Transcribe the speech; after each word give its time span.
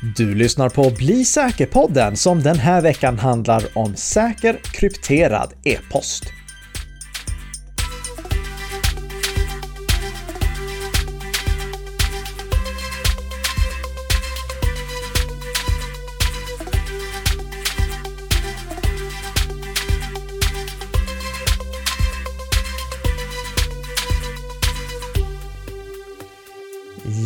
Du 0.00 0.34
lyssnar 0.34 0.68
på 0.68 0.90
Bli 0.90 1.24
säker-podden 1.24 2.16
som 2.16 2.42
den 2.42 2.58
här 2.58 2.82
veckan 2.82 3.18
handlar 3.18 3.64
om 3.74 3.96
säker 3.96 4.60
krypterad 4.62 5.52
e-post. 5.64 6.24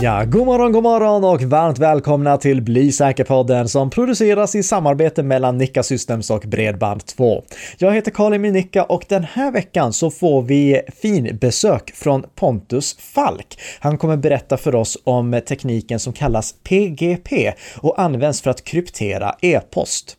Ja, 0.02 0.24
god 0.24 0.46
morgon, 0.46 0.72
god 0.72 0.82
morgon 0.82 1.24
och 1.24 1.42
varmt 1.42 1.78
välkomna 1.78 2.36
till 2.36 2.62
Bli 2.62 2.92
säker-podden 2.92 3.68
som 3.68 3.90
produceras 3.90 4.54
i 4.54 4.62
samarbete 4.62 5.22
mellan 5.22 5.58
Nicka 5.58 5.82
Systems 5.82 6.30
och 6.30 6.44
Bredband2. 6.44 7.42
Jag 7.78 7.94
heter 7.94 8.10
Karin 8.10 8.42
Nicka 8.42 8.84
och 8.84 9.04
den 9.08 9.24
här 9.24 9.52
veckan 9.52 9.92
så 9.92 10.10
får 10.10 10.42
vi 10.42 10.80
fin 11.02 11.38
besök 11.40 11.90
från 11.94 12.24
Pontus 12.34 12.96
Falk. 12.98 13.60
Han 13.80 13.98
kommer 13.98 14.16
berätta 14.16 14.56
för 14.56 14.74
oss 14.74 14.98
om 15.04 15.40
tekniken 15.48 16.00
som 16.00 16.12
kallas 16.12 16.54
PGP 16.62 17.52
och 17.76 18.00
används 18.00 18.42
för 18.42 18.50
att 18.50 18.64
kryptera 18.64 19.34
e-post. 19.40 20.16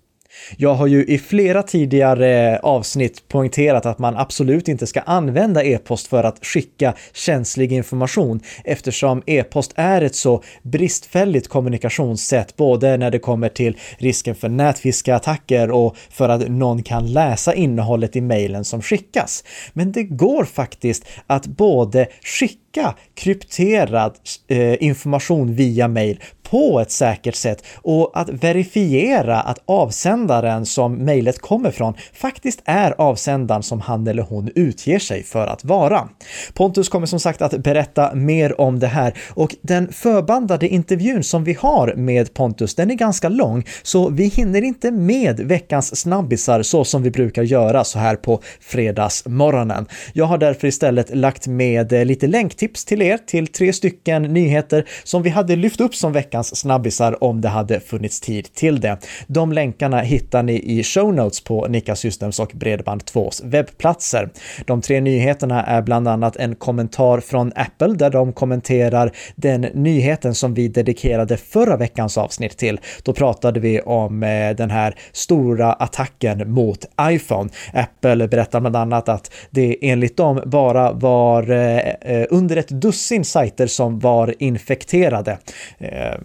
Jag 0.58 0.73
har 0.73 0.88
ju 0.88 1.05
i 1.05 1.18
flera 1.18 1.63
tidigare 1.63 2.54
eh, 2.54 2.59
avsnitt 2.59 3.27
poängterat 3.27 3.86
att 3.86 4.00
man 4.00 4.18
absolut 4.18 4.67
inte 4.67 4.88
ska 4.88 5.02
använda 5.02 5.64
e-post 5.64 6.08
för 6.08 6.23
att 6.23 6.45
skicka 6.45 6.94
känslig 7.14 7.72
information 7.72 8.40
eftersom 8.64 9.23
e-post 9.26 9.72
är 9.76 10.02
ett 10.02 10.16
så 10.16 10.44
bristfälligt 10.64 11.48
kommunikationssätt 11.48 12.55
både 12.55 12.98
när 12.98 13.12
det 13.12 13.20
kommer 13.20 13.50
till 13.50 13.77
risken 13.98 14.36
för 14.36 14.50
nätfiskeattacker 14.50 15.72
och 15.72 15.97
för 16.09 16.30
att 16.30 16.50
någon 16.50 16.84
kan 16.84 17.14
läsa 17.14 17.53
innehållet 17.53 18.16
i 18.16 18.22
mejlen 18.22 18.66
som 18.66 18.81
skickas. 18.81 19.44
Men 19.73 19.92
det 19.92 20.03
går 20.03 20.45
faktiskt 20.45 21.06
att 21.28 21.45
både 21.45 22.08
skicka 22.23 22.70
krypterad 23.16 24.16
eh, 24.47 24.83
information 24.83 25.55
via 25.55 25.88
mejl 25.88 26.19
på 26.52 26.80
ett 26.80 26.91
säkert 26.91 27.36
sätt 27.36 27.63
och 27.75 28.11
att 28.13 28.30
verifiera 28.30 29.41
att 29.41 29.59
avsändaren 29.66 30.66
som 30.66 30.94
mejlet 30.95 31.39
kommer 31.39 31.72
från 31.72 31.94
faktiskt 32.13 32.61
är 32.66 32.95
avsändaren 32.97 33.63
som 33.63 33.81
han 33.81 34.08
eller 34.08 34.23
hon 34.23 34.50
utger 34.55 35.00
sig 35.00 35.23
för 35.23 35.47
att 35.47 35.63
vara. 35.63 36.09
Pontus 36.53 36.89
kommer 36.89 37.08
som 37.08 37.19
sagt 37.19 37.41
att 37.41 37.58
berätta 37.58 38.16
mer 38.16 38.61
om 38.61 38.80
det 38.80 38.88
här 38.88 39.13
och 39.30 39.56
den 39.61 39.94
förbandade 39.94 40.67
intervjun 40.67 41.23
som 41.23 41.44
vi 41.44 41.53
har 41.53 41.94
med 41.95 42.33
Pontus, 42.33 42.75
den 42.75 42.91
är 42.91 42.95
ganska 42.95 43.30
lång, 43.30 43.66
så 43.83 44.09
vi 44.09 44.25
hinner 44.25 44.61
inte 44.61 44.91
med 44.91 45.39
veckans 45.39 46.00
snabbisar 46.00 46.63
så 46.63 46.83
som 46.83 47.03
vi 47.03 47.11
brukar 47.11 47.44
göra 47.44 47.83
så 47.83 48.00
här 48.00 48.16
på 48.16 48.41
fredagsmorgonen. 48.59 49.85
Jag 50.13 50.25
har 50.25 50.38
därför 50.38 50.67
istället 50.67 51.16
lagt 51.16 51.47
med 51.47 51.94
eh, 51.94 52.06
lite 52.06 52.28
länk 52.28 52.56
tips 52.62 52.86
till 52.86 53.02
er 53.02 53.17
till 53.17 53.48
tre 53.48 53.73
stycken 53.73 54.23
nyheter 54.23 54.86
som 55.04 55.23
vi 55.23 55.30
hade 55.30 55.56
lyft 55.56 55.81
upp 55.81 55.95
som 55.95 56.14
veckans 56.14 56.59
snabbisar 56.59 57.23
om 57.23 57.42
det 57.42 57.50
hade 57.50 57.80
funnits 57.80 58.20
tid 58.20 58.53
till 58.53 58.80
det. 58.81 58.98
De 59.28 59.52
länkarna 59.52 60.00
hittar 60.00 60.44
ni 60.44 60.53
i 60.53 60.84
show 60.84 61.14
notes 61.14 61.42
på 61.42 61.68
Nika 61.68 61.95
Systems 61.95 62.40
och 62.40 62.52
Bredband2s 62.52 63.42
webbplatser. 63.44 64.30
De 64.66 64.81
tre 64.81 65.02
nyheterna 65.02 65.64
är 65.64 65.81
bland 65.81 66.08
annat 66.08 66.36
en 66.36 66.56
kommentar 66.56 67.20
från 67.20 67.52
Apple 67.56 67.94
där 67.94 68.09
de 68.09 68.34
kommenterar 68.34 69.12
den 69.36 69.62
nyheten 69.62 70.36
som 70.36 70.53
vi 70.53 70.68
dedikerade 70.68 71.38
förra 71.38 71.78
veckans 71.78 72.18
avsnitt 72.18 72.58
till. 72.58 72.80
Då 73.03 73.14
pratade 73.14 73.59
vi 73.59 73.81
om 73.81 74.23
eh, 74.23 74.56
den 74.56 74.72
här 74.72 74.96
stora 75.12 75.73
attacken 75.73 76.52
mot 76.53 76.86
iPhone. 77.02 77.50
Apple 77.73 78.28
berättar 78.28 78.59
bland 78.59 78.75
annat 78.75 79.09
att 79.09 79.31
det 79.50 79.78
enligt 79.81 80.18
dem 80.18 80.41
bara 80.46 80.91
var 80.91 81.52
eh, 81.52 81.78
eh, 82.02 82.25
under 82.30 82.50
under 82.51 82.62
ett 82.62 82.81
dussin 82.81 83.25
sajter 83.25 83.67
som 83.67 84.00
var 84.00 84.35
infekterade. 84.39 85.38
Eh, 85.78 86.17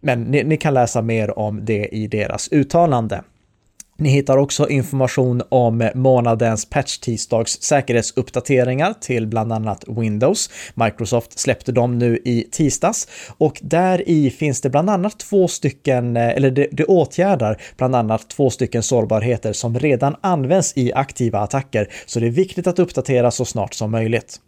men 0.00 0.22
ni, 0.22 0.44
ni 0.44 0.56
kan 0.56 0.74
läsa 0.74 1.02
mer 1.02 1.38
om 1.38 1.64
det 1.64 1.88
i 1.92 2.06
deras 2.06 2.48
uttalande. 2.52 3.22
Ni 3.98 4.08
hittar 4.08 4.36
också 4.36 4.68
information 4.68 5.42
om 5.48 5.90
månadens 5.94 6.70
patch 6.70 6.98
tisdags 6.98 7.62
säkerhetsuppdateringar 7.62 8.94
till 9.00 9.26
bland 9.26 9.52
annat 9.52 9.84
Windows. 9.86 10.50
Microsoft 10.74 11.38
släppte 11.38 11.72
dem 11.72 11.98
nu 11.98 12.18
i 12.24 12.48
tisdags 12.50 13.08
och 13.38 13.60
där 13.62 14.08
i 14.08 14.30
finns 14.30 14.60
det 14.60 14.70
bland 14.70 14.90
annat 14.90 15.18
två 15.18 15.48
stycken, 15.48 16.16
eh, 16.16 16.28
eller 16.28 16.50
det, 16.50 16.68
det 16.72 16.84
åtgärdar 16.84 17.62
bland 17.76 17.96
annat 17.96 18.28
två 18.28 18.50
stycken 18.50 18.82
sårbarheter 18.82 19.52
som 19.52 19.78
redan 19.78 20.16
används 20.20 20.72
i 20.76 20.92
aktiva 20.92 21.40
attacker, 21.40 21.88
så 22.06 22.20
det 22.20 22.26
är 22.26 22.30
viktigt 22.30 22.66
att 22.66 22.78
uppdatera 22.78 23.30
så 23.30 23.44
snart 23.44 23.74
som 23.74 23.90
möjligt. 23.90 24.40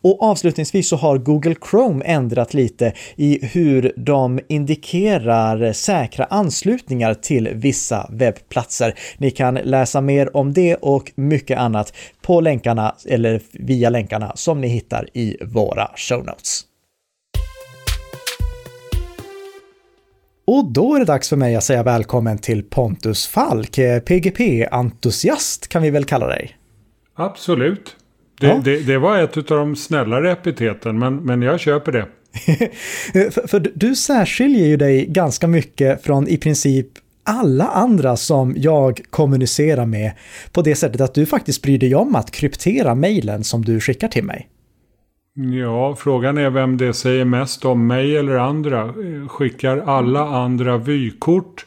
Och 0.00 0.22
avslutningsvis 0.22 0.88
så 0.88 0.96
har 0.96 1.18
Google 1.18 1.54
Chrome 1.70 2.04
ändrat 2.04 2.54
lite 2.54 2.92
i 3.16 3.46
hur 3.46 3.92
de 3.96 4.40
indikerar 4.48 5.72
säkra 5.72 6.24
anslutningar 6.24 7.14
till 7.14 7.48
vissa 7.54 8.10
webbplatser. 8.12 8.94
Ni 9.18 9.30
kan 9.30 9.54
läsa 9.54 10.00
mer 10.00 10.36
om 10.36 10.52
det 10.52 10.74
och 10.74 11.12
mycket 11.14 11.58
annat 11.58 11.92
på 12.22 12.40
länkarna 12.40 12.94
eller 13.06 13.40
via 13.52 13.90
länkarna 13.90 14.32
som 14.34 14.60
ni 14.60 14.68
hittar 14.68 15.08
i 15.12 15.36
våra 15.40 15.90
show 15.96 16.24
notes. 16.24 16.64
Och 20.50 20.72
då 20.72 20.94
är 20.94 20.98
det 20.98 21.04
dags 21.04 21.28
för 21.28 21.36
mig 21.36 21.56
att 21.56 21.64
säga 21.64 21.82
välkommen 21.82 22.38
till 22.38 22.62
Pontus 22.62 23.26
Falk, 23.26 23.78
eh, 23.78 24.00
PGP-entusiast 24.00 25.68
kan 25.68 25.82
vi 25.82 25.90
väl 25.90 26.04
kalla 26.04 26.26
dig? 26.26 26.56
Absolut. 27.14 27.96
Det, 28.40 28.46
ja. 28.46 28.60
det, 28.64 28.78
det, 28.78 28.98
var 28.98 29.18
ett 29.18 29.36
av 29.36 29.42
de 29.58 29.76
snällare 29.76 30.32
epiteten, 30.32 30.98
men, 30.98 31.16
men 31.16 31.42
jag 31.42 31.60
köper 31.60 31.92
det. 31.92 32.06
för, 33.30 33.48
för 33.48 33.72
du 33.74 33.94
särskiljer 33.94 34.66
ju 34.66 34.76
dig 34.76 35.06
ganska 35.06 35.46
mycket 35.48 36.02
från 36.02 36.28
i 36.28 36.36
princip 36.36 36.86
alla 37.24 37.64
andra 37.64 38.16
som 38.16 38.54
jag 38.56 39.00
kommunicerar 39.10 39.86
med 39.86 40.12
på 40.52 40.62
det 40.62 40.74
sättet 40.74 41.00
att 41.00 41.14
du 41.14 41.26
faktiskt 41.26 41.62
bryr 41.62 41.78
dig 41.78 41.94
om 41.94 42.14
att 42.14 42.30
kryptera 42.30 42.94
mejlen 42.94 43.44
som 43.44 43.64
du 43.64 43.80
skickar 43.80 44.08
till 44.08 44.24
mig. 44.24 44.48
Ja, 45.34 45.96
frågan 45.98 46.38
är 46.38 46.50
vem 46.50 46.76
det 46.76 46.94
säger 46.94 47.24
mest 47.24 47.64
om, 47.64 47.86
mig 47.86 48.16
eller 48.16 48.34
andra. 48.34 48.94
Skickar 49.28 49.78
alla 49.78 50.20
andra 50.20 50.78
vykort 50.78 51.66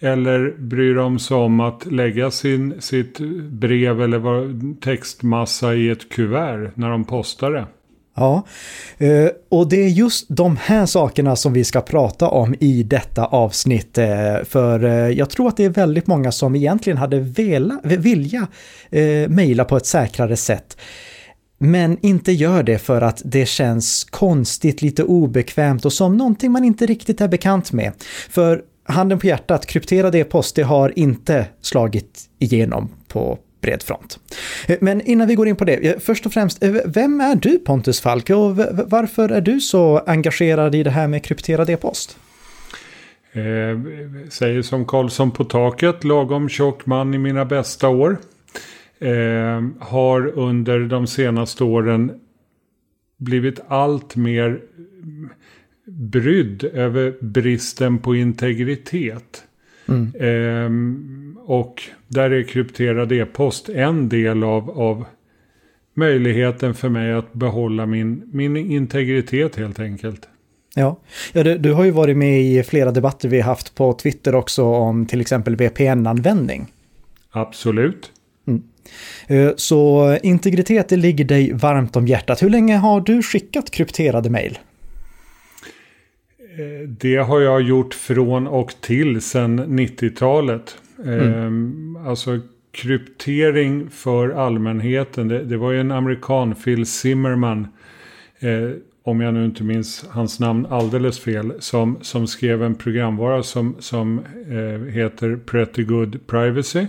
eller 0.00 0.54
bryr 0.58 0.94
de 0.94 1.18
sig 1.18 1.36
om 1.36 1.60
att 1.60 1.86
lägga 1.86 2.30
sin, 2.30 2.80
sitt 2.80 3.18
brev 3.50 4.02
eller 4.02 4.80
textmassa 4.80 5.74
i 5.74 5.90
ett 5.90 6.08
kuvert 6.08 6.70
när 6.74 6.90
de 6.90 7.04
postar 7.04 7.50
det? 7.50 7.66
Ja, 8.16 8.42
eh, 8.98 9.30
och 9.48 9.68
det 9.68 9.84
är 9.84 9.88
just 9.88 10.26
de 10.28 10.56
här 10.56 10.86
sakerna 10.86 11.36
som 11.36 11.52
vi 11.52 11.64
ska 11.64 11.80
prata 11.80 12.28
om 12.28 12.54
i 12.60 12.82
detta 12.82 13.24
avsnitt. 13.24 13.98
Eh, 13.98 14.06
för 14.44 14.84
eh, 14.84 14.90
jag 14.90 15.30
tror 15.30 15.48
att 15.48 15.56
det 15.56 15.64
är 15.64 15.70
väldigt 15.70 16.06
många 16.06 16.32
som 16.32 16.56
egentligen 16.56 16.96
hade 16.96 17.20
vela, 17.20 17.80
vilja 17.82 18.46
mejla 19.28 19.64
på 19.64 19.76
ett 19.76 19.86
säkrare 19.86 20.36
sätt. 20.36 20.76
Men 21.58 21.98
inte 22.02 22.32
gör 22.32 22.62
det 22.62 22.78
för 22.78 23.02
att 23.02 23.22
det 23.24 23.46
känns 23.46 24.04
konstigt, 24.04 24.82
lite 24.82 25.02
obekvämt 25.04 25.84
och 25.84 25.92
som 25.92 26.16
någonting 26.16 26.52
man 26.52 26.64
inte 26.64 26.86
riktigt 26.86 27.20
är 27.20 27.28
bekant 27.28 27.72
med. 27.72 27.92
För 28.30 28.62
handen 28.84 29.18
på 29.18 29.26
hjärtat, 29.26 29.66
krypterad 29.66 30.14
e-post, 30.14 30.56
det 30.56 30.62
har 30.62 30.98
inte 30.98 31.46
slagit 31.60 32.20
igenom 32.38 32.88
på 33.08 33.38
bred 33.60 33.82
front. 33.82 34.18
Eh, 34.66 34.78
men 34.80 35.00
innan 35.00 35.28
vi 35.28 35.34
går 35.34 35.48
in 35.48 35.56
på 35.56 35.64
det, 35.64 35.88
eh, 35.88 35.98
först 35.98 36.26
och 36.26 36.32
främst, 36.32 36.62
eh, 36.62 36.72
vem 36.84 37.20
är 37.20 37.34
du 37.34 37.58
Pontus 37.58 38.00
Falk 38.00 38.30
och 38.30 38.56
varför 38.86 39.28
är 39.28 39.40
du 39.40 39.60
så 39.60 39.98
engagerad 39.98 40.74
i 40.74 40.82
det 40.82 40.90
här 40.90 41.08
med 41.08 41.24
krypterad 41.24 41.70
e-post? 41.70 42.18
Eh, 43.32 43.42
säger 44.28 44.62
som 44.62 44.84
Karlsson 44.84 45.30
på 45.30 45.44
taket, 45.44 46.04
lagom 46.04 46.48
tjock 46.48 46.86
man 46.86 47.14
i 47.14 47.18
mina 47.18 47.44
bästa 47.44 47.88
år. 47.88 48.16
Eh, 48.98 49.62
har 49.78 50.38
under 50.38 50.80
de 50.80 51.06
senaste 51.06 51.64
åren 51.64 52.12
blivit 53.16 53.60
allt 53.68 54.16
mer 54.16 54.60
brydd 55.90 56.64
över 56.64 57.14
bristen 57.20 57.98
på 57.98 58.16
integritet. 58.16 59.44
Mm. 59.88 60.12
Ehm, 60.20 61.38
och 61.44 61.82
där 62.08 62.30
är 62.30 62.42
krypterad 62.42 63.12
e-post 63.12 63.68
en 63.68 64.08
del 64.08 64.44
av, 64.44 64.70
av 64.70 65.04
möjligheten 65.94 66.74
för 66.74 66.88
mig 66.88 67.12
att 67.12 67.32
behålla 67.32 67.86
min, 67.86 68.22
min 68.32 68.56
integritet 68.56 69.56
helt 69.56 69.80
enkelt. 69.80 70.28
Ja, 70.74 70.96
ja 71.32 71.42
du, 71.42 71.58
du 71.58 71.72
har 71.72 71.84
ju 71.84 71.90
varit 71.90 72.16
med 72.16 72.42
i 72.42 72.62
flera 72.62 72.90
debatter 72.90 73.28
vi 73.28 73.40
haft 73.40 73.74
på 73.74 73.92
Twitter 73.92 74.34
också 74.34 74.64
om 74.64 75.06
till 75.06 75.20
exempel 75.20 75.56
VPN-användning. 75.56 76.66
Absolut. 77.30 78.12
Mm. 78.46 78.62
Eh, 79.26 79.52
så 79.56 80.16
integritet 80.22 80.88
det 80.88 80.96
ligger 80.96 81.24
dig 81.24 81.52
varmt 81.52 81.96
om 81.96 82.06
hjärtat. 82.06 82.42
Hur 82.42 82.50
länge 82.50 82.76
har 82.76 83.00
du 83.00 83.22
skickat 83.22 83.70
krypterade 83.70 84.30
mejl? 84.30 84.58
Det 86.86 87.16
har 87.16 87.40
jag 87.40 87.62
gjort 87.62 87.94
från 87.94 88.46
och 88.46 88.74
till 88.80 89.20
sedan 89.20 89.60
90-talet. 89.60 90.78
Mm. 91.04 91.96
Alltså 92.06 92.40
kryptering 92.72 93.90
för 93.90 94.30
allmänheten. 94.30 95.28
Det, 95.28 95.44
det 95.44 95.56
var 95.56 95.72
ju 95.72 95.80
en 95.80 95.90
amerikan, 95.90 96.54
Phil 96.54 96.86
Zimmerman. 96.86 97.68
Eh, 98.38 98.70
om 99.02 99.20
jag 99.20 99.34
nu 99.34 99.44
inte 99.44 99.64
minns 99.64 100.06
hans 100.10 100.40
namn 100.40 100.66
alldeles 100.66 101.20
fel. 101.20 101.52
Som, 101.58 101.98
som 102.02 102.26
skrev 102.26 102.62
en 102.62 102.74
programvara 102.74 103.42
som, 103.42 103.76
som 103.78 104.18
eh, 104.48 104.80
heter 104.92 105.36
Pretty 105.36 105.84
Good 105.84 106.26
Privacy. 106.26 106.86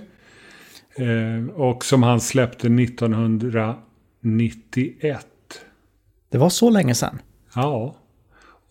Eh, 0.95 1.45
och 1.53 1.85
som 1.85 2.03
han 2.03 2.21
släppte 2.21 2.67
1991. 2.67 5.27
Det 6.29 6.37
var 6.37 6.49
så 6.49 6.69
länge 6.69 6.95
sedan? 6.95 7.19
Ja. 7.55 7.95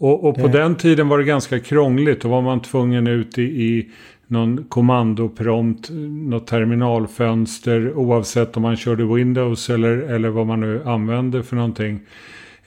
Och, 0.00 0.24
och 0.24 0.34
på 0.34 0.46
det... 0.46 0.58
den 0.58 0.74
tiden 0.74 1.08
var 1.08 1.18
det 1.18 1.24
ganska 1.24 1.60
krångligt. 1.60 2.20
Då 2.20 2.28
var 2.28 2.42
man 2.42 2.62
tvungen 2.62 3.06
ut 3.06 3.38
i, 3.38 3.42
i 3.42 3.90
någon 4.26 4.64
kommandoprompt, 4.64 5.90
något 6.10 6.46
terminalfönster 6.46 7.92
oavsett 7.92 8.56
om 8.56 8.62
man 8.62 8.76
körde 8.76 9.14
Windows 9.14 9.70
eller, 9.70 9.96
eller 9.96 10.28
vad 10.28 10.46
man 10.46 10.60
nu 10.60 10.82
använde 10.84 11.42
för 11.42 11.56
någonting. 11.56 12.00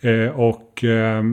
Eh, 0.02 0.40
och 0.40 0.84
eh, 0.84 1.24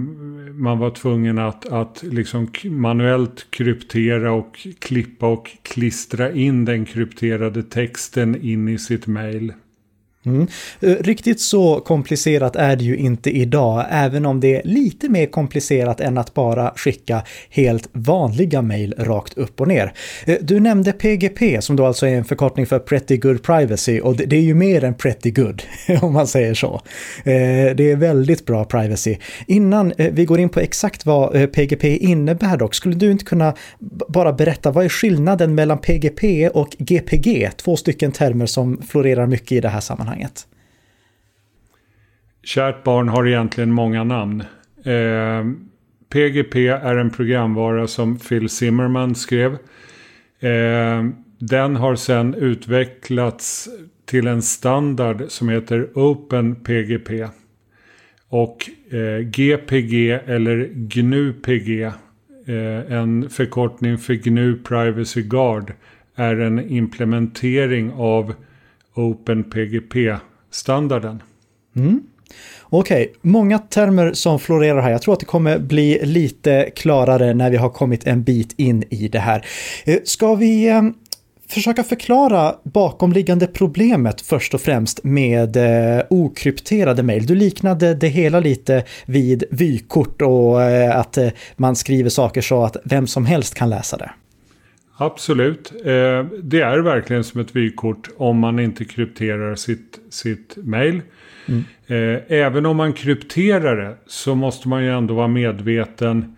man 0.52 0.79
var 0.79 0.91
tvungen 0.91 1.38
att, 1.38 1.67
att 1.67 2.02
liksom 2.02 2.49
manuellt 2.64 3.47
kryptera 3.50 4.32
och 4.32 4.67
klippa 4.79 5.26
och 5.26 5.50
klistra 5.62 6.32
in 6.32 6.64
den 6.64 6.85
krypterade 6.85 7.62
texten 7.62 8.43
in 8.43 8.69
i 8.69 8.79
sitt 8.79 9.06
mail. 9.06 9.52
Mm. 10.26 10.46
Eh, 10.81 10.94
riktigt 11.00 11.40
så 11.40 11.81
komplicerat 11.81 12.56
är 12.56 12.76
det 12.76 12.84
ju 12.84 12.96
inte 12.96 13.31
idag, 13.31 13.87
även 13.90 14.26
om 14.26 14.40
det 14.40 14.56
är 14.56 14.62
lite 14.64 15.08
mer 15.08 15.26
komplicerat 15.26 16.00
än 16.00 16.19
att 16.19 16.34
bara 16.34 16.72
skicka 16.76 17.22
helt 17.50 17.88
vanliga 17.93 18.62
mejl 18.62 18.94
rakt 18.99 19.38
upp 19.38 19.61
och 19.61 19.69
ner. 19.69 19.93
Eh, 20.26 20.37
du 20.40 20.61
nämnde 20.61 20.93
PGP 20.93 21.62
som 21.62 21.76
då 21.76 21.87
alltså 21.87 22.06
är 22.06 22.14
en 22.14 22.25
förkortning 22.25 22.67
för 22.67 22.78
Pretty 22.78 23.17
Good 23.17 23.43
Privacy 23.43 24.00
och 24.00 24.17
det 24.17 24.37
är 24.37 24.40
ju 24.40 24.55
mer 24.55 24.84
än 24.84 24.94
Pretty 24.94 25.31
Good 25.31 25.62
om 26.02 26.12
man 26.12 26.26
säger 26.26 26.55
så. 26.55 26.75
Eh, 27.25 27.75
det 27.76 27.90
är 27.90 27.96
väldigt 27.96 28.46
bra 28.46 28.64
privacy. 28.64 29.16
Innan 29.46 29.93
vi 29.96 30.25
går 30.25 30.40
in 30.40 30.49
på 30.49 30.61
exakt 30.61 31.06
vad 31.06 31.52
PGP 31.52 31.96
innebär 31.96 32.56
dock, 32.56 32.75
skulle 32.75 32.94
du 32.94 33.11
inte 33.11 33.25
kunna 33.25 33.55
bara 34.08 34.32
berätta 34.32 34.70
vad 34.70 34.84
är 34.84 34.88
skillnaden 34.88 35.55
mellan 35.55 35.78
PGP 35.78 36.49
och 36.49 36.76
GPG? 36.78 37.50
Två 37.56 37.76
stycken 37.76 38.12
termer 38.12 38.46
som 38.46 38.82
florerar 38.88 39.26
mycket 39.26 39.52
i 39.52 39.61
det 39.61 39.69
här 39.69 39.81
sammanhanget 39.81 40.09
sammanhanget. 40.10 40.46
Kärt 42.42 42.84
barn 42.84 43.08
har 43.08 43.26
egentligen 43.26 43.72
många 43.72 44.04
namn. 44.04 44.40
Eh, 44.84 45.44
PGP 46.08 46.68
är 46.68 46.96
en 46.96 47.10
programvara 47.10 47.86
som 47.86 48.18
Phil 48.18 48.48
Zimmerman 48.48 49.14
skrev. 49.14 49.52
Eh, 50.40 51.04
den 51.38 51.76
har 51.76 51.96
sedan 51.96 52.34
utvecklats 52.34 53.68
till 54.06 54.26
en 54.26 54.42
standard 54.42 55.22
som 55.28 55.48
heter 55.48 55.88
OpenPGP. 55.94 57.28
Och 58.28 58.70
eh, 58.90 59.20
GPG 59.20 60.10
eller 60.10 60.68
GNU-PG, 60.74 61.82
eh, 62.46 62.92
en 62.92 63.30
förkortning 63.30 63.98
för 63.98 64.14
GNU 64.14 64.58
Privacy 64.64 65.22
Guard, 65.22 65.72
är 66.14 66.36
en 66.36 66.70
implementering 66.70 67.92
av 67.92 68.34
OpenPGP-standarden. 68.94 71.22
Mm. 71.76 72.02
Okej, 72.62 73.02
okay. 73.02 73.14
många 73.22 73.58
termer 73.58 74.12
som 74.12 74.38
florerar 74.38 74.82
här. 74.82 74.90
Jag 74.90 75.02
tror 75.02 75.14
att 75.14 75.20
det 75.20 75.26
kommer 75.26 75.58
bli 75.58 76.00
lite 76.02 76.70
klarare 76.76 77.34
när 77.34 77.50
vi 77.50 77.56
har 77.56 77.69
kommit 77.69 78.06
en 78.06 78.22
bit 78.22 78.54
in 78.56 78.84
i 78.90 79.08
det 79.08 79.19
här. 79.19 79.46
Eh, 79.84 79.98
ska 80.04 80.34
vi 80.34 80.69
eh, 80.69 80.82
försöka 81.48 81.84
förklara 81.84 82.54
bakomliggande 82.62 83.46
problemet 83.46 84.20
först 84.20 84.54
och 84.54 84.60
främst 84.60 85.04
med 85.04 85.56
eh, 85.56 86.02
okrypterade 86.10 87.02
mejl. 87.02 87.26
Du 87.26 87.34
liknade 87.34 87.94
det 87.94 88.08
hela 88.08 88.40
lite 88.40 88.84
vid 89.06 89.44
vykort 89.50 90.22
och 90.22 90.62
eh, 90.62 90.98
att 90.98 91.19
man 91.56 91.76
skriver 91.76 92.10
saker 92.10 92.40
så 92.40 92.64
att 92.64 92.76
vem 92.84 93.06
som 93.06 93.26
helst 93.26 93.54
kan 93.54 93.70
läsa 93.70 93.96
det. 93.96 94.10
Absolut. 95.02 95.73
Eh, 95.85 96.25
det 96.43 96.61
är 96.61 96.79
verkligen 96.79 97.25
som 97.25 97.41
ett 97.41 97.56
vykort 97.56 98.08
om 98.17 98.38
man 98.38 98.58
inte 98.58 98.85
krypterar 98.85 99.55
sitt, 99.55 100.00
sitt 100.11 100.56
mail. 100.56 101.02
Mm. 101.49 101.64
Eh, 101.87 102.23
även 102.29 102.67
om 102.67 102.76
man 102.76 102.93
krypterar 102.93 103.76
det 103.76 103.97
så 104.06 104.35
måste 104.35 104.69
man 104.69 104.85
ju 104.85 104.91
ändå 104.91 105.14
vara 105.14 105.29
medveten 105.29 106.37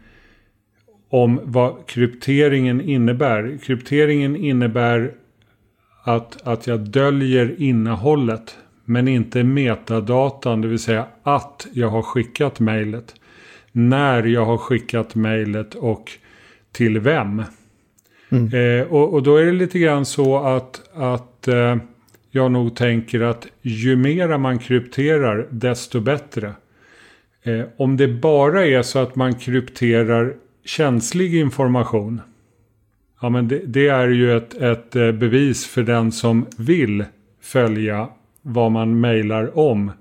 om 1.08 1.40
vad 1.44 1.86
krypteringen 1.86 2.80
innebär. 2.80 3.58
Krypteringen 3.62 4.36
innebär 4.36 5.12
att, 6.04 6.42
att 6.42 6.66
jag 6.66 6.80
döljer 6.80 7.54
innehållet 7.58 8.56
men 8.84 9.08
inte 9.08 9.44
metadatan, 9.44 10.60
det 10.60 10.68
vill 10.68 10.78
säga 10.78 11.06
att 11.22 11.66
jag 11.72 11.88
har 11.88 12.02
skickat 12.02 12.60
mejlet. 12.60 13.14
När 13.72 14.22
jag 14.22 14.44
har 14.44 14.58
skickat 14.58 15.14
mejlet 15.14 15.74
och 15.74 16.10
till 16.72 17.00
vem. 17.00 17.42
Mm. 18.32 18.80
Eh, 18.80 18.86
och, 18.86 19.14
och, 19.14 19.22
då 19.22 19.36
är 19.36 19.46
det 19.46 19.52
lite 19.52 19.78
grann 19.78 20.04
så 20.04 20.38
att, 20.38 20.82
att 20.94 21.48
eh, 21.48 21.76
jag 22.30 22.52
nog 22.52 22.76
tänker 22.76 23.20
att 23.20 23.46
ju 23.62 23.96
mera 23.96 24.38
man 24.38 24.58
krypterar 24.58 25.46
desto 25.50 26.00
bättre. 26.00 26.52
Eh, 27.42 27.64
om 27.76 27.96
det 27.96 28.08
bara 28.08 28.66
är 28.66 28.82
så 28.82 28.98
att 28.98 29.16
man 29.16 29.34
krypterar 29.34 30.34
känslig 30.64 31.34
information. 31.34 32.20
Ja 33.20 33.28
men 33.28 33.48
det, 33.48 33.62
det 33.66 33.88
är 33.88 34.08
ju 34.08 34.36
ett, 34.36 34.54
ett 34.54 34.96
eh, 34.96 35.12
bevis 35.12 35.66
för 35.66 35.82
den 35.82 36.12
som 36.12 36.46
vill 36.56 37.04
följa 37.40 38.08
vad 38.42 38.72
man 38.72 39.00
mejlar 39.00 39.58
om. 39.58 39.88
Eh, 39.88 39.94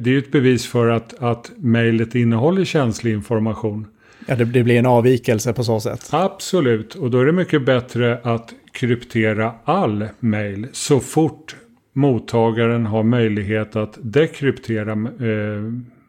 det 0.00 0.06
är 0.06 0.10
ju 0.10 0.18
ett 0.18 0.32
bevis 0.32 0.66
för 0.66 0.88
att, 0.88 1.22
att 1.22 1.52
mejlet 1.56 2.14
innehåller 2.14 2.64
känslig 2.64 3.12
information. 3.12 3.86
Ja, 4.26 4.36
det, 4.36 4.44
det 4.44 4.62
blir 4.62 4.78
en 4.78 4.86
avvikelse 4.86 5.52
på 5.52 5.64
så 5.64 5.80
sätt. 5.80 6.08
Absolut, 6.10 6.94
och 6.94 7.10
då 7.10 7.20
är 7.20 7.26
det 7.26 7.32
mycket 7.32 7.64
bättre 7.64 8.20
att 8.22 8.52
kryptera 8.72 9.52
all 9.64 10.08
mail 10.20 10.66
så 10.72 11.00
fort 11.00 11.56
mottagaren 11.92 12.86
har 12.86 13.02
möjlighet 13.02 13.76
att 13.76 13.98
dekryptera 14.00 14.92
eh, 14.92 15.62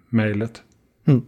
mejlet. 0.09 0.51
Mm. 1.07 1.21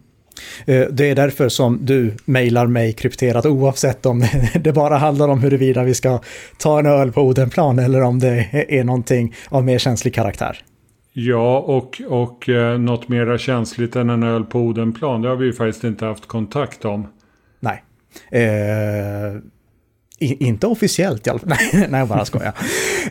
Eh, 0.65 0.87
det 0.91 1.09
är 1.09 1.15
därför 1.15 1.49
som 1.49 1.79
du 1.81 2.13
mejlar 2.25 2.67
mig 2.67 2.93
krypterat 2.93 3.45
oavsett 3.45 4.05
om 4.05 4.23
det 4.59 4.73
bara 4.73 4.97
handlar 4.97 5.27
om 5.27 5.39
huruvida 5.39 5.83
vi 5.83 5.93
ska 5.93 6.19
ta 6.57 6.79
en 6.79 6.85
öl 6.85 7.11
på 7.11 7.21
Odenplan 7.21 7.79
eller 7.79 8.01
om 8.01 8.19
det 8.19 8.65
är 8.69 8.83
någonting 8.83 9.35
av 9.49 9.63
mer 9.63 9.77
känslig 9.77 10.13
karaktär. 10.13 10.63
Ja, 11.17 11.59
och, 11.59 12.01
och 12.07 12.49
eh, 12.49 12.79
något 12.79 13.07
mera 13.07 13.37
känsligt 13.37 13.95
än 13.95 14.09
en 14.09 14.23
öl 14.23 14.43
på 14.43 14.59
Odenplan, 14.59 15.21
det 15.21 15.29
har 15.29 15.35
vi 15.35 15.45
ju 15.45 15.53
faktiskt 15.53 15.83
inte 15.83 16.05
haft 16.05 16.25
kontakt 16.25 16.85
om. 16.85 17.07
Nej. 17.59 17.83
Eh, 18.31 19.41
inte 20.19 20.67
officiellt 20.67 21.27
i 21.27 21.29
alla 21.29 21.39
fall. 21.39 21.49
Nej, 21.73 21.87
nej 21.89 21.99
jag 21.99 22.07
bara 22.07 22.25
skojar. 22.25 22.53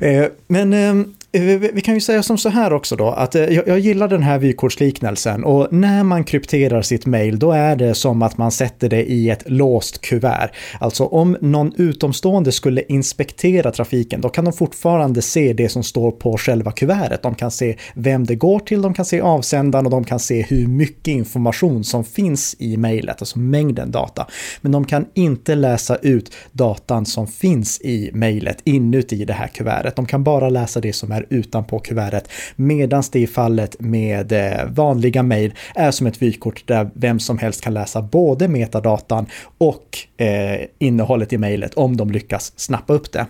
eh, 0.00 0.26
men 0.46 0.72
eh, 0.72 0.94
Eh, 0.94 1.04
Eh, 1.34 1.58
vi 1.72 1.80
kan 1.80 1.94
ju 1.94 2.00
säga 2.00 2.22
som 2.22 2.38
så 2.38 2.48
här 2.48 2.72
också 2.72 2.96
då, 2.96 3.08
att 3.08 3.34
eh, 3.34 3.44
jag, 3.44 3.78
gillar 3.78 4.08
den 4.08 4.22
här 4.22 4.38
vykortsliknelsen 4.38 5.44
och 5.44 5.72
när 5.72 6.02
man 6.02 6.24
krypterar 6.24 6.82
sitt 6.82 7.06
mail 7.06 7.38
då 7.38 7.52
är 7.52 7.76
det 7.76 7.94
som 7.94 8.22
att 8.22 8.38
man 8.38 8.50
sätter 8.50 8.88
det 8.88 9.04
i 9.04 9.30
ett 9.30 9.50
låst 9.50 10.00
kuvert. 10.00 10.50
Alltså 10.80 11.04
om 11.04 11.36
någon 11.40 11.72
utomstående 11.76 12.52
skulle 12.52 12.82
inspektera 12.88 13.70
trafiken 13.70 14.20
då 14.20 14.28
kan 14.28 14.44
de 14.44 14.52
fortfarande 14.52 15.22
se 15.22 15.52
det 15.52 15.68
som 15.68 15.82
står 15.82 16.10
på 16.10 16.38
själva 16.38 16.72
kuvertet. 16.72 17.22
De 17.22 17.34
kan 17.34 17.50
se 17.50 17.76
vem 17.94 18.26
det 18.26 18.34
går 18.34 18.58
till, 18.58 18.82
de 18.82 18.94
kan 18.94 19.04
se 19.04 19.20
avsändaren 19.20 19.86
och 19.86 19.90
de 19.90 20.04
kan 20.04 20.20
se 20.20 20.42
hur 20.42 20.66
mycket 20.66 21.08
information 21.08 21.84
som 21.84 22.04
finns 22.04 22.56
i 22.58 22.76
mejlet, 22.76 23.22
alltså 23.22 23.38
mängden 23.38 23.90
data. 23.90 24.26
Men 24.60 24.72
de 24.72 24.84
kan 24.84 25.06
inte 25.14 25.54
läsa 25.54 25.96
ut 25.96 26.34
datan 26.52 27.06
som 27.06 27.26
finns 27.26 27.80
i 27.80 28.10
mejlet 28.12 28.58
inuti 28.64 29.24
det 29.24 29.32
här 29.32 29.48
kuvertet. 29.48 29.96
De 29.96 30.06
kan 30.06 30.24
bara 30.24 30.48
läsa 30.48 30.80
det 30.80 30.92
som 30.92 31.12
är 31.12 31.23
utanpå 31.30 31.78
kuvertet. 31.78 32.28
Medan 32.56 33.02
det 33.12 33.20
i 33.20 33.26
fallet 33.26 33.76
med 33.80 34.32
eh, 34.32 34.66
vanliga 34.68 35.22
mejl 35.22 35.54
är 35.74 35.90
som 35.90 36.06
ett 36.06 36.22
vykort 36.22 36.62
där 36.66 36.90
vem 36.94 37.20
som 37.20 37.38
helst 37.38 37.60
kan 37.60 37.74
läsa 37.74 38.02
både 38.02 38.48
metadatan 38.48 39.26
och 39.58 39.98
eh, 40.16 40.60
innehållet 40.78 41.32
i 41.32 41.38
mejlet 41.38 41.74
om 41.74 41.96
de 41.96 42.10
lyckas 42.10 42.52
snappa 42.56 42.92
upp 42.92 43.12
det. 43.12 43.26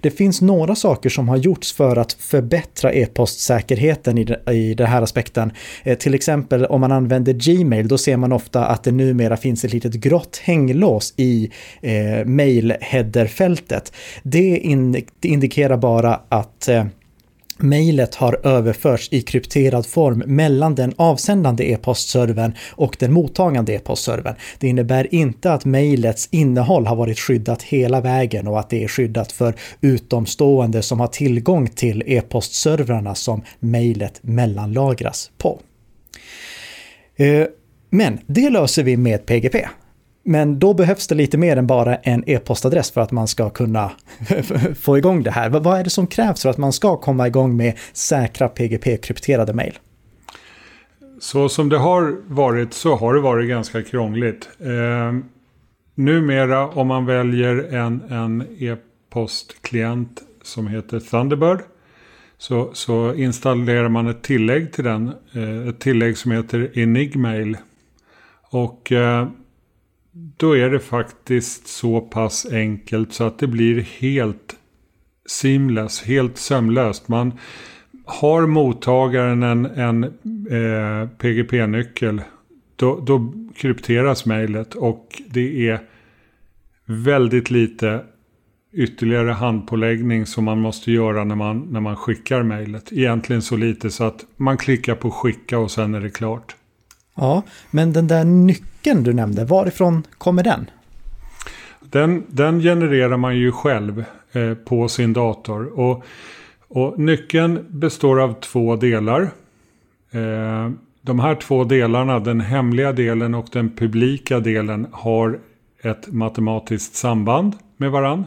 Det 0.00 0.10
finns 0.10 0.40
några 0.40 0.74
saker 0.74 1.10
som 1.10 1.28
har 1.28 1.36
gjorts 1.36 1.74
för 1.74 1.96
att 1.96 2.12
förbättra 2.12 2.92
e-postsäkerheten 2.92 4.18
i, 4.18 4.34
i 4.52 4.74
den 4.74 4.86
här 4.86 5.02
aspekten. 5.02 5.52
Eh, 5.84 5.98
till 5.98 6.14
exempel 6.14 6.64
om 6.66 6.80
man 6.80 6.92
använder 6.92 7.32
Gmail, 7.32 7.88
då 7.88 7.98
ser 7.98 8.16
man 8.16 8.32
ofta 8.32 8.64
att 8.66 8.84
det 8.84 8.92
numera 8.92 9.36
finns 9.36 9.64
ett 9.64 9.72
litet 9.72 9.94
grått 9.94 10.36
hänglås 10.44 11.14
i 11.16 11.50
eh, 11.82 12.24
mail-headerfältet. 12.24 13.92
Det, 14.22 14.58
in, 14.58 14.92
det 14.92 15.28
indikerar 15.28 15.76
bara 15.76 16.20
att 16.28 16.68
eh, 16.68 16.84
Mejlet 17.58 18.14
har 18.14 18.46
överförts 18.46 19.08
i 19.12 19.22
krypterad 19.22 19.86
form 19.86 20.22
mellan 20.26 20.74
den 20.74 20.94
avsändande 20.96 21.72
e-postservern 21.72 22.52
och 22.70 22.96
den 22.98 23.12
mottagande 23.12 23.72
e-postservern. 23.72 24.34
Det 24.58 24.68
innebär 24.68 25.14
inte 25.14 25.52
att 25.52 25.64
mejlets 25.64 26.28
innehåll 26.30 26.86
har 26.86 26.96
varit 26.96 27.18
skyddat 27.18 27.62
hela 27.62 28.00
vägen 28.00 28.48
och 28.48 28.60
att 28.60 28.70
det 28.70 28.84
är 28.84 28.88
skyddat 28.88 29.32
för 29.32 29.54
utomstående 29.80 30.82
som 30.82 31.00
har 31.00 31.06
tillgång 31.06 31.68
till 31.68 32.02
e-postservrarna 32.06 33.14
som 33.14 33.42
mejlet 33.58 34.18
mellanlagras 34.22 35.30
på. 35.38 35.60
Eh, 37.16 37.46
men 37.90 38.18
det 38.26 38.50
löser 38.50 38.82
vi 38.82 38.96
med 38.96 39.26
PGP. 39.26 39.66
Men 40.28 40.58
då 40.58 40.74
behövs 40.74 41.06
det 41.06 41.14
lite 41.14 41.38
mer 41.38 41.56
än 41.56 41.66
bara 41.66 41.96
en 41.96 42.24
e-postadress 42.26 42.90
för 42.90 43.00
att 43.00 43.10
man 43.10 43.28
ska 43.28 43.50
kunna 43.50 43.90
få 44.80 44.98
igång 44.98 45.22
det 45.22 45.30
här. 45.30 45.50
Vad 45.50 45.78
är 45.78 45.84
det 45.84 45.90
som 45.90 46.06
krävs 46.06 46.42
för 46.42 46.50
att 46.50 46.58
man 46.58 46.72
ska 46.72 46.96
komma 46.96 47.26
igång 47.26 47.56
med 47.56 47.78
säkra 47.92 48.48
PGP-krypterade 48.48 49.52
mejl? 49.52 49.78
Så 51.20 51.48
som 51.48 51.68
det 51.68 51.78
har 51.78 52.16
varit 52.26 52.74
så 52.74 52.96
har 52.96 53.14
det 53.14 53.20
varit 53.20 53.48
ganska 53.48 53.82
krångligt. 53.82 54.48
Eh, 54.58 55.18
numera 55.94 56.68
om 56.68 56.86
man 56.86 57.06
väljer 57.06 57.74
en, 57.74 58.02
en 58.10 58.46
e-postklient 58.58 60.22
som 60.42 60.66
heter 60.66 61.00
Thunderbird 61.00 61.60
så, 62.38 62.70
så 62.72 63.14
installerar 63.14 63.88
man 63.88 64.06
ett 64.06 64.22
tillägg 64.22 64.72
till 64.72 64.84
den. 64.84 65.12
Eh, 65.32 65.68
ett 65.68 65.78
tillägg 65.78 66.18
som 66.18 66.30
heter 66.30 66.78
Enigmail. 66.78 67.56
Och 68.50 68.92
eh, 68.92 69.28
då 70.36 70.56
är 70.56 70.70
det 70.70 70.80
faktiskt 70.80 71.66
så 71.66 72.00
pass 72.00 72.46
enkelt 72.52 73.12
så 73.12 73.24
att 73.24 73.38
det 73.38 73.46
blir 73.46 73.80
helt 73.80 74.56
seamless, 75.26 76.02
helt 76.02 76.38
sömlöst. 76.38 77.08
Man 77.08 77.32
har 78.04 78.46
mottagaren 78.46 79.42
en, 79.42 79.66
en 79.66 80.04
eh, 80.04 81.08
PGP-nyckel 81.18 82.22
då, 82.76 83.00
då 83.00 83.32
krypteras 83.56 84.26
mejlet 84.26 84.74
och 84.74 85.22
det 85.30 85.68
är 85.68 85.80
väldigt 86.84 87.50
lite 87.50 88.04
ytterligare 88.72 89.30
handpåläggning 89.30 90.26
som 90.26 90.44
man 90.44 90.58
måste 90.58 90.92
göra 90.92 91.24
när 91.24 91.34
man, 91.34 91.68
när 91.70 91.80
man 91.80 91.96
skickar 91.96 92.42
mejlet. 92.42 92.92
Egentligen 92.92 93.42
så 93.42 93.56
lite 93.56 93.90
så 93.90 94.04
att 94.04 94.26
man 94.36 94.56
klickar 94.56 94.94
på 94.94 95.10
skicka 95.10 95.58
och 95.58 95.70
sen 95.70 95.94
är 95.94 96.00
det 96.00 96.10
klart. 96.10 96.56
Ja, 97.18 97.42
men 97.70 97.92
den 97.92 98.06
där 98.06 98.24
nyckeln 98.24 99.02
du 99.02 99.12
nämnde, 99.12 99.44
varifrån 99.44 100.02
kommer 100.18 100.42
den? 100.42 100.70
Den, 101.80 102.24
den 102.28 102.60
genererar 102.60 103.16
man 103.16 103.36
ju 103.36 103.52
själv 103.52 104.04
eh, 104.32 104.54
på 104.54 104.88
sin 104.88 105.12
dator. 105.12 105.78
Och, 105.80 106.04
och 106.68 106.98
nyckeln 106.98 107.66
består 107.68 108.20
av 108.20 108.40
två 108.40 108.76
delar. 108.76 109.22
Eh, 110.10 110.70
de 111.00 111.20
här 111.20 111.34
två 111.34 111.64
delarna, 111.64 112.18
den 112.18 112.40
hemliga 112.40 112.92
delen 112.92 113.34
och 113.34 113.46
den 113.52 113.70
publika 113.70 114.40
delen, 114.40 114.86
har 114.92 115.38
ett 115.82 116.12
matematiskt 116.12 116.94
samband 116.94 117.56
med 117.76 117.90
varann. 117.90 118.26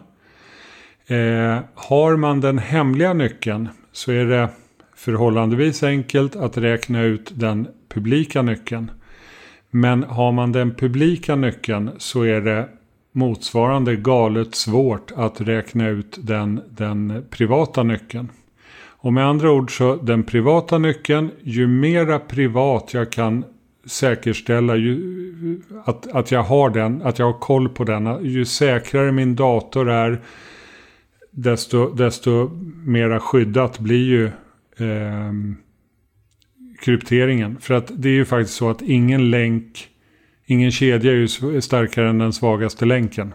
Eh, 1.07 1.59
har 1.73 2.15
man 2.15 2.41
den 2.41 2.57
hemliga 2.57 3.13
nyckeln 3.13 3.69
så 3.91 4.11
är 4.11 4.25
det 4.25 4.49
förhållandevis 5.01 5.83
enkelt 5.83 6.35
att 6.35 6.57
räkna 6.57 7.01
ut 7.01 7.31
den 7.35 7.67
publika 7.89 8.41
nyckeln. 8.41 8.91
Men 9.71 10.03
har 10.03 10.31
man 10.31 10.51
den 10.51 10.75
publika 10.75 11.35
nyckeln 11.35 11.89
så 11.97 12.23
är 12.23 12.41
det 12.41 12.69
motsvarande 13.11 13.95
galet 13.95 14.55
svårt 14.55 15.11
att 15.15 15.41
räkna 15.41 15.87
ut 15.87 16.19
den, 16.21 16.61
den 16.69 17.25
privata 17.29 17.83
nyckeln. 17.83 18.29
Och 18.87 19.13
med 19.13 19.25
andra 19.25 19.51
ord 19.51 19.77
så 19.77 19.95
den 19.95 20.23
privata 20.23 20.77
nyckeln, 20.77 21.31
ju 21.41 21.67
mera 21.67 22.19
privat 22.19 22.93
jag 22.93 23.11
kan 23.11 23.45
säkerställa 23.85 24.75
ju, 24.75 25.61
att, 25.85 26.11
att 26.11 26.31
jag 26.31 26.43
har 26.43 26.69
den, 26.69 27.01
att 27.01 27.19
jag 27.19 27.25
har 27.25 27.39
koll 27.39 27.69
på 27.69 27.83
den, 27.83 28.25
ju 28.25 28.45
säkrare 28.45 29.11
min 29.11 29.35
dator 29.35 29.89
är, 29.89 30.21
desto, 31.31 31.93
desto 31.93 32.49
mera 32.85 33.19
skyddat 33.19 33.79
blir 33.79 34.05
ju 34.05 34.31
eh, 34.77 35.31
krypteringen. 36.81 37.57
För 37.59 37.73
att 37.73 37.91
det 37.95 38.09
är 38.09 38.13
ju 38.13 38.25
faktiskt 38.25 38.57
så 38.57 38.69
att 38.69 38.81
ingen 38.81 39.29
länk, 39.29 39.87
ingen 40.45 40.71
kedja 40.71 41.11
är 41.11 41.15
ju 41.15 41.61
starkare 41.61 42.09
än 42.09 42.17
den 42.17 42.33
svagaste 42.33 42.85
länken. 42.85 43.33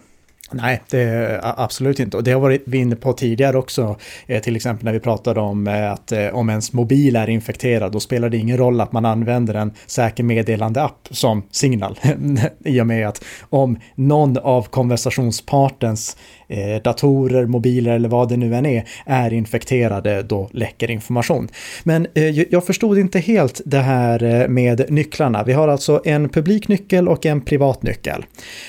Nej, 0.52 0.82
det 0.90 1.00
är 1.00 1.40
absolut 1.42 2.00
inte. 2.00 2.16
Och 2.16 2.24
det 2.24 2.32
har 2.32 2.40
varit 2.40 2.62
vi 2.66 2.78
inne 2.78 2.96
på 2.96 3.12
tidigare 3.12 3.58
också. 3.58 3.96
Eh, 4.26 4.42
till 4.42 4.56
exempel 4.56 4.84
när 4.84 4.92
vi 4.92 5.00
pratade 5.00 5.40
om 5.40 5.66
eh, 5.66 5.92
att 5.92 6.12
eh, 6.12 6.28
om 6.28 6.50
ens 6.50 6.72
mobil 6.72 7.16
är 7.16 7.28
infekterad, 7.28 7.92
då 7.92 8.00
spelar 8.00 8.28
det 8.28 8.36
ingen 8.36 8.56
roll 8.58 8.80
att 8.80 8.92
man 8.92 9.04
använder 9.04 9.54
en 9.54 9.72
säker 9.86 10.24
meddelande-app 10.24 11.08
som 11.10 11.42
signal. 11.50 11.98
I 12.64 12.80
och 12.80 12.86
med 12.86 13.08
att 13.08 13.24
om 13.40 13.78
någon 13.94 14.38
av 14.38 14.62
konversationspartens 14.62 16.16
eh, 16.48 16.82
datorer, 16.82 17.46
mobiler 17.46 17.92
eller 17.92 18.08
vad 18.08 18.28
det 18.28 18.36
nu 18.36 18.54
än 18.54 18.66
är, 18.66 18.84
är 19.06 19.32
infekterade, 19.32 20.22
då 20.22 20.48
läcker 20.52 20.90
information. 20.90 21.48
Men 21.84 22.06
eh, 22.14 22.40
jag 22.40 22.66
förstod 22.66 22.98
inte 22.98 23.18
helt 23.18 23.60
det 23.64 23.78
här 23.78 24.22
eh, 24.22 24.48
med 24.48 24.86
nycklarna. 24.88 25.42
Vi 25.42 25.52
har 25.52 25.68
alltså 25.68 26.02
en 26.04 26.28
publik 26.28 26.68
nyckel 26.68 27.08
och 27.08 27.26
en 27.26 27.40
privat 27.40 27.82
nyckel. 27.82 28.24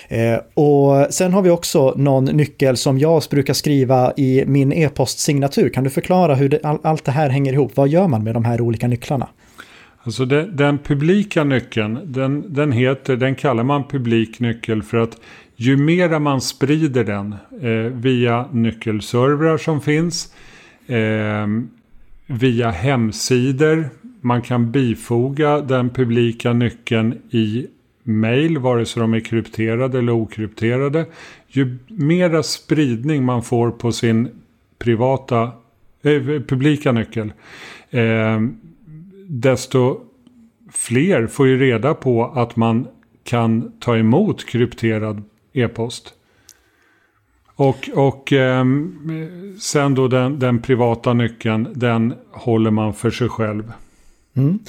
Eh, 0.08 0.36
och 0.54 1.14
sen 1.14 1.34
har 1.34 1.42
vi 1.42 1.50
också 1.50 1.94
någon 1.98 2.26
nyckel 2.26 2.78
som 2.78 3.00
jag 3.00 3.24
brukar 3.30 3.54
skriva 3.54 4.14
i 4.18 4.44
min 4.48 4.74
e-postsignatur. 4.74 5.70
Kan 5.70 5.84
du 5.84 5.90
förklara 5.90 6.36
hur 6.36 6.50
det, 6.50 6.60
all, 6.64 6.80
allt 6.82 7.06
det 7.06 7.12
här 7.12 7.30
hänger 7.30 7.54
ihop? 7.54 7.72
Vad 7.76 7.88
gör 7.90 8.08
man 8.08 8.24
med 8.24 8.34
de 8.34 8.46
här 8.46 8.62
olika 8.62 8.88
nycklarna? 8.88 9.28
Alltså 10.04 10.26
den, 10.26 10.56
den 10.56 10.78
publika 10.78 11.44
nyckeln, 11.44 12.00
den, 12.04 12.54
den, 12.54 12.72
heter, 12.72 13.16
den 13.16 13.36
kallar 13.36 13.64
man 13.64 13.88
publik 13.88 14.40
nyckel 14.40 14.84
för 14.84 14.98
att 14.98 15.18
ju 15.60 15.78
mera 15.78 16.20
man 16.20 16.42
sprider 16.42 17.04
den 17.04 17.36
eh, 17.62 17.92
via 17.94 18.46
nyckelservrar 18.52 19.58
som 19.58 19.82
finns, 19.82 20.34
eh, 20.88 21.48
via 22.28 22.70
hemsidor, 22.70 23.90
man 24.22 24.42
kan 24.42 24.72
bifoga 24.72 25.62
den 25.62 25.90
publika 25.90 26.54
nyckeln 26.54 27.22
i 27.30 27.68
mail, 28.04 28.58
vare 28.58 28.86
sig 28.86 29.02
de 29.02 29.14
är 29.14 29.20
krypterade 29.20 30.00
eller 30.00 30.12
okrypterade. 30.12 31.06
Ju 31.48 31.78
mera 31.88 32.44
spridning 32.44 33.26
man 33.26 33.44
får 33.44 33.72
på 33.72 33.92
sin 33.92 34.30
privata, 34.80 35.44
eh, 36.04 36.22
publika 36.48 36.92
nyckel, 36.92 37.34
eh, 37.90 38.42
desto 39.28 40.02
fler 40.72 41.28
får 41.28 41.48
ju 41.48 41.60
reda 41.60 41.94
på 41.94 42.26
att 42.26 42.56
man 42.56 42.88
kan 43.24 43.72
ta 43.80 43.98
emot 43.98 44.46
krypterad 44.46 45.24
e-post. 45.58 46.14
Och, 47.56 47.90
och 47.94 48.34
eh, 48.34 48.66
sen 49.60 49.96
då 49.96 50.08
den, 50.08 50.40
den, 50.40 50.62
privata 50.62 51.14
nyckeln, 51.14 51.68
den 51.74 52.14
håller 52.32 52.72
man 52.72 52.94
för 52.94 53.12
sig 53.12 53.30
själv. 53.30 53.72
Mm. 54.36 54.60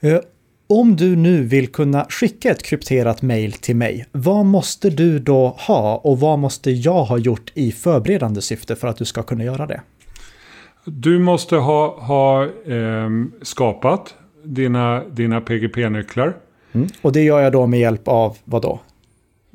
Eh, 0.00 0.18
om 0.66 0.96
du 0.96 1.16
nu 1.16 1.42
vill 1.42 1.68
kunna 1.68 2.06
skicka 2.08 2.50
ett 2.50 2.62
krypterat 2.62 3.22
mail 3.22 3.52
till 3.52 3.76
mig, 3.76 4.06
vad 4.12 4.46
måste 4.46 4.90
du 4.90 5.18
då 5.18 5.48
ha 5.48 5.96
och 5.96 6.20
vad 6.20 6.38
måste 6.38 6.70
jag 6.70 7.04
ha 7.04 7.18
gjort 7.18 7.52
i 7.54 7.72
förberedande 7.72 8.42
syfte 8.42 8.76
för 8.76 8.88
att 8.88 8.96
du 8.96 9.04
ska 9.04 9.22
kunna 9.22 9.44
göra 9.44 9.66
det? 9.66 9.80
Du 10.84 11.18
måste 11.18 11.56
ha, 11.56 12.00
ha 12.00 12.44
eh, 12.44 13.10
skapat 13.42 14.14
dina, 14.44 15.04
dina 15.04 15.40
PGP-nycklar. 15.40 16.36
Mm. 16.72 16.88
Och 17.02 17.12
det 17.12 17.22
gör 17.22 17.40
jag 17.40 17.52
då 17.52 17.66
med 17.66 17.80
hjälp 17.80 18.08
av 18.08 18.36
vad 18.44 18.62
då? 18.62 18.80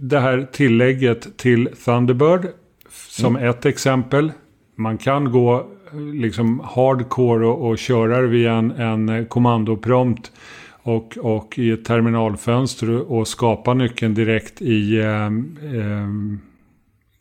Det 0.02 0.20
här 0.20 0.48
tillägget 0.52 1.38
till 1.38 1.70
Thunderbird 1.86 2.48
som 2.90 3.36
mm. 3.36 3.50
ett 3.50 3.66
exempel. 3.66 4.32
Man 4.76 4.98
kan 4.98 5.32
gå 5.32 5.68
liksom 6.14 6.60
hardcore 6.60 7.46
och, 7.46 7.70
och 7.70 7.78
köra 7.78 8.22
via 8.22 8.54
en, 8.54 8.72
en 8.72 9.26
kommandoprompt 9.26 10.32
och, 10.84 11.18
och 11.18 11.60
i 11.60 11.72
ett 11.72 11.86
terminalfönster 11.86 13.12
och 13.12 13.28
skapa 13.28 13.74
nyckeln 13.74 14.14
direkt 14.14 14.62
i 14.62 14.98
eh, 14.98 15.26
eh, 15.26 16.08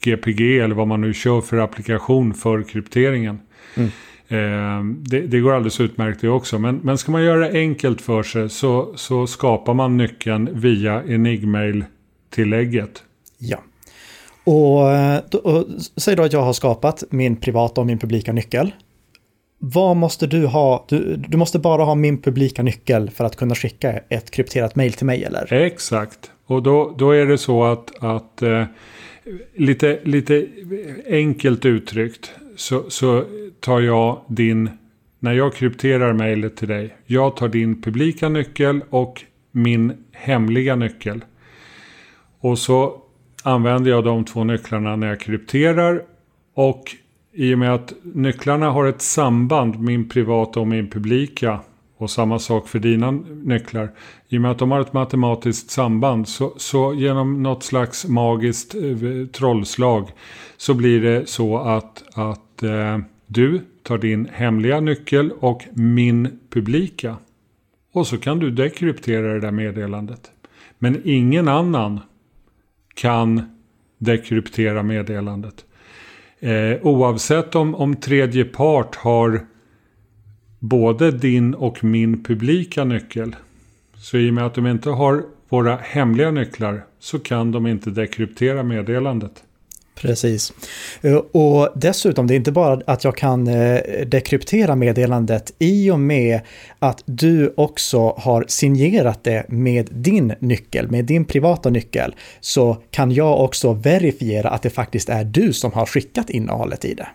GPG 0.03 0.59
eller 0.59 0.75
vad 0.75 0.89
man 0.89 1.01
nu 1.01 1.15
kör 1.15 1.41
för 1.41 1.57
applikation 1.57 2.35
för 2.35 2.63
krypteringen. 2.63 3.39
Mm. 3.75 3.91
Eh, 4.29 4.95
det, 4.99 5.21
det, 5.21 5.41
går 5.41 5.53
alldeles 5.53 5.81
utmärkt 5.81 6.21
det 6.21 6.29
också. 6.29 6.59
Men, 6.59 6.77
men 6.77 6.99
ska 6.99 7.13
man 7.13 7.25
göra 7.25 7.39
det 7.39 7.59
enkelt 7.59 8.01
för 8.01 8.23
sig 8.23 8.49
så, 8.49 8.93
så 8.97 9.27
skapar 9.27 9.75
man 9.75 9.97
nyckeln 9.97 10.49
via 10.53 11.05
Enigmail 11.05 11.85
tillägget. 12.31 13.03
Ja. 13.39 13.59
Och, 14.45 14.91
eh, 14.91 15.21
och, 15.43 15.65
säg 15.97 16.17
då 16.17 16.23
att 16.23 16.33
jag 16.33 16.43
har 16.43 16.53
skapat 16.53 17.05
min 17.11 17.37
privata 17.37 17.81
och 17.81 17.87
min 17.87 17.99
publika 17.99 18.33
nyckel. 18.33 18.73
Vad 19.59 19.97
måste 19.97 20.27
du 20.27 20.47
ha? 20.47 20.87
Du, 20.89 21.17
du 21.17 21.37
måste 21.37 21.59
bara 21.59 21.85
ha 21.85 21.95
min 21.95 22.23
publika 22.23 22.63
nyckel 22.63 23.11
för 23.11 23.25
att 23.25 23.37
kunna 23.37 23.55
skicka 23.55 24.01
ett 24.09 24.31
krypterat 24.31 24.77
mail 24.77 24.93
till 24.93 25.07
mig 25.07 25.25
eller? 25.25 25.53
Exakt. 25.53 26.31
Och 26.47 26.63
då, 26.63 26.95
då 26.99 27.11
är 27.11 27.27
det 27.27 27.39
så 27.39 27.65
att, 27.65 28.05
att 28.05 28.43
eh, 28.43 28.65
lite, 29.57 30.01
lite 30.05 30.47
enkelt 31.07 31.65
uttryckt 31.65 32.31
så, 32.57 32.91
så 32.91 33.25
tar 33.61 33.81
jag 33.81 34.21
din 34.29 34.71
när 35.19 35.33
jag 35.33 35.55
krypterar 35.55 36.13
mejlet 36.13 36.57
till 36.57 36.69
dig. 36.69 36.97
Jag 37.07 37.37
tar 37.37 37.49
din 37.49 37.83
publika 37.83 38.29
nyckel 38.29 38.81
och 38.91 39.25
min 39.53 39.93
hemliga 40.13 40.77
nyckel. 40.77 41.25
Och 42.41 42.59
så 42.59 43.03
använder 43.43 43.91
jag 43.91 44.05
de 44.05 44.25
två 44.25 44.45
nycklarna 44.45 44.97
när 44.97 45.07
jag 45.07 45.21
krypterar. 45.21 46.03
Och 46.55 46.97
i 47.33 47.55
och 47.55 47.59
med 47.59 47.75
att 47.75 47.93
nycklarna 48.03 48.71
har 48.71 48.87
ett 48.87 49.03
samband, 49.03 49.81
min 49.81 50.09
privata 50.09 50.61
och 50.61 50.67
min 50.67 50.91
publika. 50.91 51.61
Och 51.97 52.11
samma 52.11 52.39
sak 52.39 52.69
för 52.69 52.79
dina 52.79 53.11
nycklar. 53.45 53.91
I 54.29 54.37
och 54.37 54.43
med 54.43 54.51
att 54.51 54.59
de 54.59 54.71
har 54.71 54.81
ett 54.81 54.93
matematiskt 54.93 55.71
samband. 55.71 56.29
Så, 56.29 56.55
så 56.57 56.95
genom 56.95 57.43
något 57.43 57.63
slags 57.63 58.09
magiskt 58.09 58.75
eh, 58.75 59.27
trollslag. 59.33 60.09
Så 60.57 60.75
blir 60.75 61.01
det 61.01 61.29
så 61.29 61.59
att, 61.59 62.05
att 62.15 62.63
eh, 62.63 62.99
du 63.27 63.61
tar 63.83 63.99
din 63.99 64.29
hemliga 64.33 64.81
nyckel 64.81 65.33
och 65.41 65.65
min 65.73 66.39
publika. 66.51 67.17
Och 67.93 68.07
så 68.07 68.19
kan 68.19 68.39
du 68.39 68.51
dekryptera 68.51 69.35
det 69.35 69.41
där 69.41 69.51
meddelandet. 69.51 70.31
Men 70.79 71.01
ingen 71.05 71.49
annan 71.49 72.01
kan 72.99 73.43
dekryptera 73.99 74.83
meddelandet. 74.83 75.65
Eh, 76.41 76.77
oavsett 76.83 77.55
om, 77.55 77.75
om 77.75 77.97
tredje 77.97 78.45
part 78.45 78.97
har 78.97 79.47
både 80.59 81.11
din 81.11 81.55
och 81.55 81.85
min 81.85 82.25
publika 82.25 82.85
nyckel. 82.85 83.37
Så 83.97 84.19
i 84.19 84.31
och 84.31 84.35
med 84.35 84.47
att 84.47 84.55
de 84.55 84.67
inte 84.67 84.91
har 84.91 85.23
våra 85.49 85.77
hemliga 85.77 86.31
nycklar 86.31 86.85
så 86.99 87.19
kan 87.19 87.53
de 87.53 87.67
inte 87.67 87.91
dekryptera 87.91 88.63
meddelandet. 88.63 89.45
Precis. 90.01 90.53
Eh, 91.03 91.17
och 91.17 91.69
dessutom, 91.75 92.27
det 92.27 92.35
är 92.35 92.37
inte 92.37 92.53
bara 92.53 92.81
att 92.87 93.05
jag 93.05 93.17
kan 93.17 93.47
eh, 93.47 93.81
dekryptera 94.07 94.77
meddelandet 94.77 95.53
i 95.59 95.91
och 95.91 96.01
med 96.01 96.41
att 96.79 97.03
du 97.07 97.55
också 97.57 98.15
har 98.19 98.45
signerat 98.49 99.25
det 99.25 99.45
med 99.49 99.89
din 99.91 100.35
nyckel, 100.39 100.91
med 100.91 101.05
din 101.05 101.25
privata 101.25 101.71
nyckel, 101.71 102.15
så 102.41 102.77
kan 102.91 103.13
jag 103.13 103.41
också 103.41 103.73
verifiera 103.73 104.51
att 104.51 104.63
det 104.63 104.71
faktiskt 104.71 105.09
är 105.09 105.25
du 105.25 105.53
som 105.53 105.73
har 105.73 105.87
skickat 105.87 106.31
innehållet 106.31 106.85
i 106.85 106.95
det. 106.95 107.09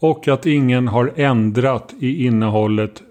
Och 0.00 0.28
att 0.28 0.46
ingen 0.46 0.88
har 0.88 1.12
ändrat 1.16 1.94
i 2.00 2.24
innehållet 2.26 3.02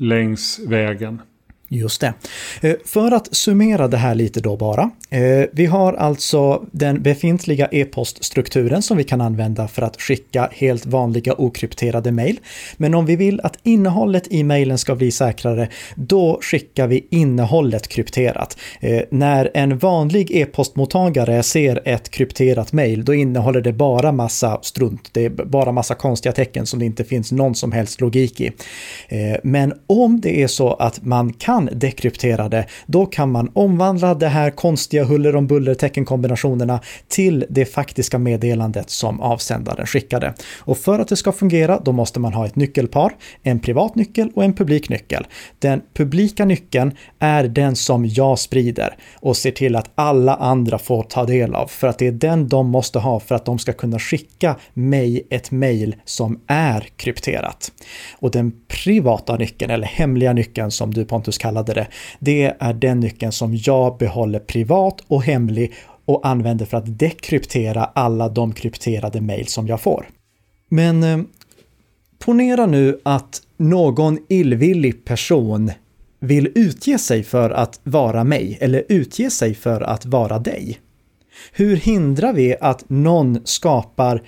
längs 0.00 0.60
vägen. 0.66 1.20
Just 1.68 2.00
det. 2.00 2.12
Eh, 2.60 2.74
för 2.84 3.12
att 3.12 3.36
summera 3.36 3.88
det 3.88 3.96
här 3.96 4.14
lite 4.14 4.40
då 4.40 4.56
bara. 4.56 4.90
Eh, 5.10 5.44
vi 5.52 5.66
har 5.66 5.92
alltså 5.92 6.66
den 6.72 7.02
befintliga 7.02 7.68
e-poststrukturen 7.72 8.82
som 8.82 8.96
vi 8.96 9.04
kan 9.04 9.20
använda 9.20 9.68
för 9.68 9.82
att 9.82 10.00
skicka 10.00 10.48
helt 10.52 10.86
vanliga 10.86 11.34
okrypterade 11.38 12.12
mejl. 12.12 12.40
Men 12.76 12.94
om 12.94 13.06
vi 13.06 13.16
vill 13.16 13.40
att 13.40 13.58
innehållet 13.62 14.32
i 14.32 14.44
mejlen 14.44 14.78
ska 14.78 14.94
bli 14.94 15.10
säkrare, 15.10 15.68
då 15.94 16.38
skickar 16.42 16.86
vi 16.86 17.06
innehållet 17.10 17.88
krypterat. 17.88 18.58
Eh, 18.80 19.02
när 19.10 19.50
en 19.54 19.78
vanlig 19.78 20.30
e-postmottagare 20.30 21.42
ser 21.42 21.82
ett 21.84 22.08
krypterat 22.08 22.72
mejl, 22.72 23.04
då 23.04 23.14
innehåller 23.14 23.60
det 23.60 23.72
bara 23.72 24.12
massa 24.12 24.58
strunt. 24.62 25.08
Det 25.12 25.24
är 25.24 25.30
bara 25.30 25.72
massa 25.72 25.94
konstiga 25.94 26.32
tecken 26.32 26.66
som 26.66 26.78
det 26.78 26.84
inte 26.84 27.04
finns 27.04 27.32
någon 27.32 27.54
som 27.54 27.72
helst 27.72 28.00
logik 28.00 28.40
i. 28.40 28.52
Men 29.42 29.72
om 29.86 30.20
det 30.20 30.42
är 30.42 30.46
så 30.46 30.74
att 30.74 31.04
man 31.04 31.32
kan 31.32 31.55
kan 31.56 31.68
dekryptera 31.72 32.48
det, 32.48 32.66
då 32.86 33.06
kan 33.06 33.30
man 33.30 33.50
omvandla 33.54 34.14
det 34.14 34.28
här 34.28 34.50
konstiga 34.50 35.04
huller 35.04 35.36
om 35.36 35.46
buller 35.46 35.74
teckenkombinationerna 35.74 36.80
till 37.08 37.44
det 37.48 37.64
faktiska 37.64 38.18
meddelandet 38.18 38.90
som 38.90 39.20
avsändaren 39.20 39.86
skickade. 39.86 40.34
Och 40.58 40.78
för 40.78 40.98
att 40.98 41.08
det 41.08 41.16
ska 41.16 41.32
fungera, 41.32 41.80
då 41.84 41.92
måste 41.92 42.20
man 42.20 42.34
ha 42.34 42.46
ett 42.46 42.56
nyckelpar, 42.56 43.12
en 43.42 43.60
privat 43.60 43.94
nyckel 43.94 44.30
och 44.34 44.44
en 44.44 44.54
publik 44.54 44.88
nyckel. 44.88 45.26
Den 45.58 45.82
publika 45.94 46.44
nyckeln 46.44 46.92
är 47.18 47.44
den 47.44 47.76
som 47.76 48.06
jag 48.06 48.38
sprider 48.38 48.96
och 49.14 49.36
ser 49.36 49.50
till 49.50 49.76
att 49.76 49.90
alla 49.94 50.34
andra 50.34 50.78
får 50.78 51.02
ta 51.02 51.24
del 51.24 51.54
av, 51.54 51.66
för 51.66 51.88
att 51.88 51.98
det 51.98 52.06
är 52.06 52.12
den 52.12 52.48
de 52.48 52.70
måste 52.70 52.98
ha 52.98 53.20
för 53.20 53.34
att 53.34 53.44
de 53.44 53.58
ska 53.58 53.72
kunna 53.72 53.98
skicka 53.98 54.56
mig 54.74 55.26
ett 55.30 55.50
mejl 55.50 55.96
som 56.04 56.40
är 56.46 56.88
krypterat. 56.96 57.72
Och 58.18 58.30
den 58.30 58.52
privata 58.68 59.36
nyckeln, 59.36 59.70
eller 59.70 59.86
hemliga 59.86 60.32
nyckeln 60.32 60.70
som 60.70 60.94
du 60.94 61.04
Pontus 61.04 61.38
kallade 61.46 61.74
det, 61.74 61.86
det 62.18 62.54
är 62.58 62.72
den 62.72 63.00
nyckeln 63.00 63.32
som 63.32 63.56
jag 63.56 63.98
behåller 63.98 64.38
privat 64.38 65.02
och 65.08 65.22
hemlig 65.22 65.72
och 66.04 66.26
använder 66.26 66.66
för 66.66 66.76
att 66.76 66.98
dekryptera 66.98 67.84
alla 67.84 68.28
de 68.28 68.52
krypterade 68.52 69.20
mejl 69.20 69.46
som 69.46 69.66
jag 69.66 69.80
får. 69.80 70.08
Men 70.68 71.02
eh, 71.02 71.18
ponera 72.18 72.66
nu 72.66 73.00
att 73.02 73.42
någon 73.56 74.18
illvillig 74.28 75.04
person 75.04 75.72
vill 76.20 76.52
utge 76.54 76.98
sig 76.98 77.22
för 77.22 77.50
att 77.50 77.80
vara 77.82 78.24
mig 78.24 78.58
eller 78.60 78.84
utge 78.88 79.30
sig 79.30 79.54
för 79.54 79.80
att 79.80 80.06
vara 80.06 80.38
dig. 80.38 80.78
Hur 81.52 81.76
hindrar 81.76 82.32
vi 82.32 82.56
att 82.60 82.84
någon 82.88 83.40
skapar 83.44 84.22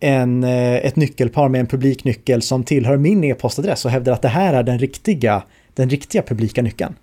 en, 0.00 0.44
eh, 0.44 0.74
ett 0.74 0.96
nyckelpar 0.96 1.48
med 1.48 1.60
en 1.60 1.66
publiknyckel 1.66 2.42
som 2.42 2.64
tillhör 2.64 2.96
min 2.96 3.24
e-postadress 3.24 3.84
och 3.84 3.90
hävdar 3.90 4.12
att 4.12 4.22
det 4.22 4.28
här 4.28 4.54
är 4.54 4.62
den 4.62 4.78
riktiga 4.78 5.42
den 5.74 5.90
riktiga 5.90 6.22
publika 6.22 6.62
nyckeln? 6.62 6.94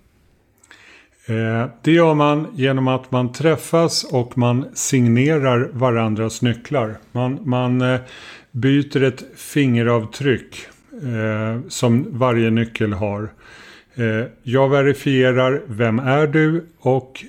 Eh, 1.26 1.68
det 1.82 1.92
gör 1.92 2.14
man 2.14 2.46
genom 2.54 2.88
att 2.88 3.10
man 3.10 3.32
träffas 3.32 4.04
och 4.04 4.38
man 4.38 4.64
signerar 4.74 5.70
varandras 5.72 6.42
nycklar. 6.42 6.96
Man, 7.12 7.38
man 7.44 7.80
eh, 7.80 8.00
byter 8.50 9.02
ett 9.02 9.24
fingeravtryck 9.36 10.66
eh, 10.92 11.68
som 11.68 12.06
varje 12.18 12.50
nyckel 12.50 12.92
har. 12.92 13.28
Eh, 13.94 14.26
jag 14.42 14.68
verifierar 14.68 15.62
vem 15.66 15.98
är 15.98 16.26
du 16.26 16.66
och 16.78 17.24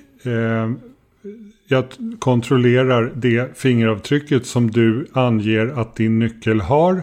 jag 1.66 1.84
kontrollerar 2.18 3.12
det 3.14 3.58
fingeravtrycket 3.58 4.46
som 4.46 4.70
du 4.70 5.06
anger 5.12 5.80
att 5.80 5.96
din 5.96 6.18
nyckel 6.18 6.60
har. 6.60 7.02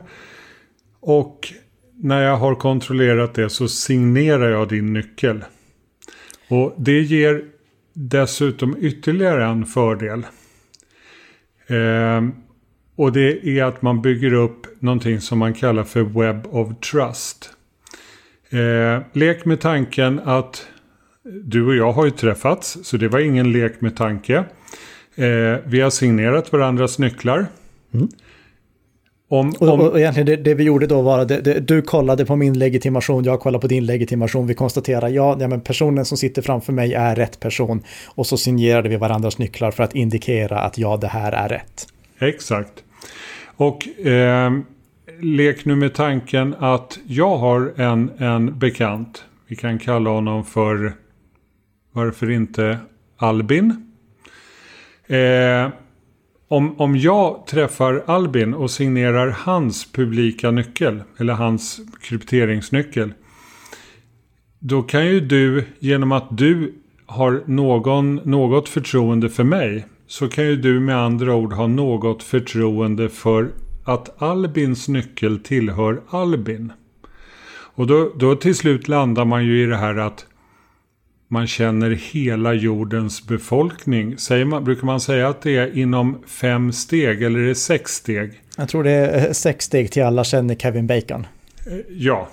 Och 1.00 1.54
när 2.02 2.24
jag 2.24 2.38
har 2.38 2.56
kontrollerat 2.56 3.34
det 3.34 3.50
så 3.50 3.68
signerar 3.68 4.50
jag 4.50 4.70
din 4.70 4.94
nyckel. 4.94 5.44
Och 6.48 6.76
det 6.78 7.00
ger 7.02 7.44
dessutom 7.94 8.76
ytterligare 8.80 9.46
en 9.46 9.66
fördel. 9.66 10.26
Eh, 11.68 12.28
och 12.96 13.12
det 13.12 13.48
är 13.48 13.64
att 13.64 13.82
man 13.82 14.02
bygger 14.02 14.34
upp 14.34 14.82
någonting 14.82 15.22
som 15.22 15.40
man 15.40 15.54
kallar 15.54 15.84
för 15.84 16.02
Web 16.04 16.48
of 16.48 16.80
Trust. 16.80 17.50
Eh, 18.50 19.02
lek 19.14 19.46
med 19.46 19.62
tanken 19.62 20.20
att 20.20 20.68
du 21.24 21.66
och 21.66 21.76
jag 21.76 21.92
har 21.92 22.06
ju 22.06 22.12
träffats, 22.12 22.78
så 22.84 22.98
det 22.98 23.08
var 23.08 23.20
ingen 23.20 23.52
lek 23.52 23.82
med 23.82 23.96
tanke. 23.96 24.36
Eh, 25.16 25.58
vi 25.66 25.82
har 25.82 25.90
signerat 25.90 26.52
varandras 26.52 27.00
nycklar. 27.00 27.46
Mm. 27.94 28.08
Om, 29.32 29.54
om... 29.60 29.70
Och, 29.70 29.88
och, 29.88 30.00
egentligen 30.00 30.26
det, 30.26 30.36
det, 30.36 30.54
vi 30.54 30.64
gjorde 30.64 30.88
då 30.88 31.02
var 31.02 31.20
att 31.20 31.68
du 31.68 31.82
kollade 31.82 32.26
på 32.26 32.36
min 32.36 32.60
legitimation, 32.60 33.24
jag 33.24 33.40
kollade 33.40 33.62
på 33.62 33.68
din 33.68 33.86
legitimation. 33.86 34.48
Vi 34.48 34.54
konstaterar 34.54 35.10
ja, 35.10 35.38
ja 35.40 35.48
men 35.48 35.62
personen 35.62 36.06
som 36.06 36.18
sitter 36.18 36.42
framför 36.42 36.74
mig 36.74 36.94
är 36.94 37.16
rätt 37.16 37.40
person. 37.40 37.84
Och 38.08 38.28
så 38.28 38.38
signerade 38.38 38.90
vi 38.90 38.96
varandras 38.96 39.38
nycklar 39.38 39.72
för 39.72 39.84
att 39.84 39.96
indikera 39.96 40.60
att 40.60 40.78
ja, 40.78 40.98
det 40.98 41.08
här 41.08 41.32
är 41.32 41.50
rätt. 41.50 41.88
Exakt. 42.20 42.84
Och 43.56 44.06
eh, 44.08 44.52
lek 45.22 45.66
nu 45.66 45.76
med 45.76 45.94
tanken 45.94 46.56
att 46.60 47.00
jag 47.08 47.38
har 47.38 47.74
en, 47.76 48.12
en 48.18 48.60
bekant. 48.60 49.24
Vi 49.48 49.56
kan 49.56 49.80
kalla 49.80 50.10
honom 50.10 50.46
för, 50.46 50.94
varför 51.92 52.32
inte 52.32 52.78
Albin. 53.18 53.94
Eh, 55.08 55.68
om, 56.50 56.82
om 56.82 56.98
jag 56.98 57.48
träffar 57.48 58.04
Albin 58.06 58.54
och 58.54 58.72
signerar 58.72 59.28
hans 59.30 59.92
publika 59.92 60.52
nyckel, 60.52 61.02
eller 61.18 61.34
hans 61.34 61.80
krypteringsnyckel. 62.02 63.14
Då 64.60 64.82
kan 64.82 65.08
ju 65.08 65.20
du, 65.20 65.66
genom 65.80 66.12
att 66.12 66.38
du 66.38 66.74
har 67.06 67.44
någon, 67.46 68.16
något 68.16 68.70
förtroende 68.70 69.30
för 69.30 69.44
mig, 69.44 69.86
så 70.08 70.28
kan 70.28 70.46
ju 70.46 70.56
du 70.56 70.80
med 70.80 70.98
andra 70.98 71.36
ord 71.36 71.54
ha 71.54 71.68
något 71.68 72.24
förtroende 72.24 73.10
för 73.10 73.50
att 73.84 74.22
Albins 74.22 74.88
nyckel 74.88 75.40
tillhör 75.40 76.02
Albin. 76.10 76.72
Och 77.76 77.88
då, 77.88 78.12
då 78.16 78.36
till 78.36 78.56
slut 78.56 78.88
landar 78.88 79.26
man 79.26 79.46
ju 79.46 79.64
i 79.64 79.66
det 79.66 79.78
här 79.78 79.96
att 79.96 80.26
man 81.32 81.48
känner 81.48 81.90
hela 81.90 82.54
jordens 82.54 83.28
befolkning. 83.28 84.18
Säger 84.18 84.46
man, 84.46 84.64
brukar 84.64 84.86
man 84.86 85.00
säga 85.00 85.28
att 85.28 85.42
det 85.42 85.58
är 85.58 85.78
inom 85.78 86.24
fem 86.28 86.72
steg 86.72 87.24
eller 87.24 87.40
är 87.40 87.48
det 87.48 87.56
sex 87.56 87.92
steg? 87.92 88.42
Jag 88.58 88.70
tror 88.70 88.84
det 88.84 88.92
är 88.92 89.28
eh, 89.28 89.32
sex 89.32 89.66
steg 89.66 89.92
till 89.92 90.04
alla 90.04 90.24
känner 90.24 90.56
Kevin 90.56 90.88
Bacon. 90.88 91.28
Eh, 91.68 91.74
ja. 91.90 92.30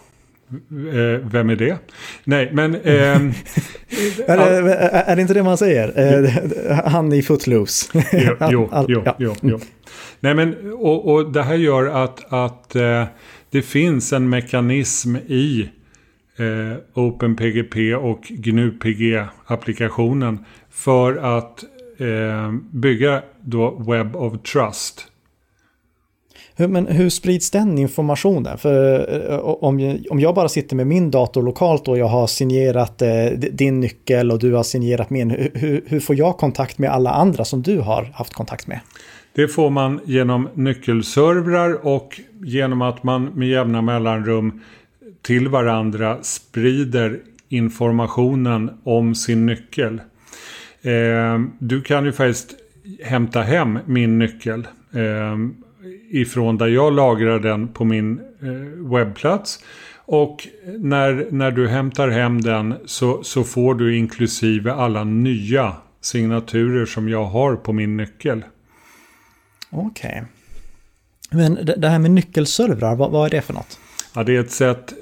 Eh, 0.71 1.27
vem 1.31 1.51
är 1.51 1.57
det? 1.57 1.79
Nej, 2.25 2.51
men... 2.53 2.75
Eh, 2.85 4.27
är, 4.27 4.37
det, 4.37 4.75
är, 4.75 5.17
det 5.17 5.23
inte 5.23 5.35
det 5.35 5.43
man 5.43 5.59
säger? 5.59 6.83
Han 6.89 7.13
i 7.13 7.23
Footloose. 7.23 8.05
jo, 8.13 8.37
jo, 8.51 8.71
jo, 8.89 9.05
jo, 9.19 9.35
jo. 9.43 9.61
Nej, 10.21 10.35
men 10.35 10.73
och, 10.73 11.15
och 11.15 11.33
det 11.33 11.43
här 11.43 11.55
gör 11.55 12.05
att, 12.05 12.33
att 12.33 12.71
det 13.51 13.63
finns 13.63 14.13
en 14.13 14.29
mekanism 14.29 15.17
i 15.17 15.71
eh, 16.37 16.77
OpenPGP 16.95 17.95
och 17.95 18.21
GNU-PG-applikationen 18.29 20.45
för 20.71 21.17
att 21.17 21.65
eh, 21.99 22.53
bygga 22.71 23.23
då 23.41 23.71
Web 23.71 24.17
of 24.17 24.43
Trust. 24.43 25.11
Hur, 26.59 26.69
men 26.69 26.87
hur 26.87 27.09
sprids 27.09 27.51
den 27.51 27.79
informationen? 27.79 28.59
För 28.59 29.09
eh, 29.31 29.39
om, 29.39 29.99
om 30.11 30.21
jag 30.21 30.35
bara 30.35 30.49
sitter 30.49 30.77
med 30.77 30.87
min 30.87 31.11
dator 31.11 31.43
lokalt 31.43 31.89
och 31.89 31.99
jag 31.99 32.07
har 32.07 32.27
signerat 32.27 33.03
eh, 33.03 33.27
din 33.53 33.81
nyckel 33.81 34.33
och 34.33 34.39
du 34.39 34.53
har 34.53 34.63
signerat 34.63 35.11
min, 35.11 35.31
hur, 35.31 35.85
hur 35.87 36.01
får 36.01 36.17
jag 36.17 36.37
kontakt 36.37 36.79
med 36.79 36.91
alla 36.91 37.11
andra 37.11 37.45
som 37.45 37.63
du 37.63 37.79
har 37.79 38.13
haft 38.15 38.33
kontakt 38.33 38.67
med? 38.67 38.81
Det 39.35 39.49
får 39.49 39.71
man 39.71 40.01
genom 40.05 40.49
nyckelservrar 40.55 41.87
och 41.87 42.21
genom 42.45 42.83
att 42.83 43.03
man 43.03 43.25
med 43.25 43.49
jämna 43.49 43.83
mellanrum 43.83 44.61
till 45.27 45.49
varandra 45.49 46.23
sprider 46.23 47.21
informationen 47.49 48.71
om 48.85 49.15
sin 49.15 49.47
nyckel. 49.47 50.01
Eh, 50.83 51.41
du 51.59 51.83
kan 51.83 52.05
ju 52.05 52.13
faktiskt 52.13 52.55
hämta 53.05 53.43
hem 53.43 53.79
min 53.87 54.19
nyckel 54.19 54.69
eh, 54.93 55.37
ifrån 56.11 56.59
där 56.59 56.67
jag 56.67 56.93
lagrar 56.93 57.39
den 57.39 57.69
på 57.69 57.85
min 57.85 58.21
eh, 58.43 58.97
webbplats. 58.97 59.65
Och 59.97 60.49
när, 60.79 61.29
när 61.31 61.51
du 61.51 61.69
hämtar 61.69 62.09
hem 62.09 62.41
den 62.41 62.75
så, 62.85 63.23
så 63.23 63.45
får 63.45 63.75
du 63.75 63.97
inklusive 63.97 64.73
alla 64.73 65.05
nya 65.05 65.73
signaturer 66.01 66.87
som 66.87 67.09
jag 67.09 67.25
har 67.25 67.57
på 67.57 67.73
min 67.73 67.97
nyckel. 67.97 68.45
Okej. 69.71 70.11
Okay. 70.11 70.23
Men 71.31 71.59
det 71.77 71.89
här 71.89 71.99
med 71.99 72.11
nyckelservrar, 72.11 72.97
vad, 72.97 73.11
vad 73.11 73.27
är 73.27 73.31
det 73.31 73.43
för 73.43 73.55
något? 73.55 73.79
Ja, 74.15 74.23
det 74.23 74.37
är 74.37 74.41
ett 74.41 74.51
sätt 74.51 74.95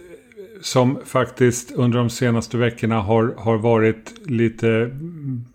som 0.65 0.99
faktiskt 1.05 1.73
under 1.73 1.99
de 1.99 2.11
senaste 2.11 2.57
veckorna 2.57 3.01
har, 3.01 3.35
har 3.39 3.59
varit 3.59 4.15
lite 4.27 4.91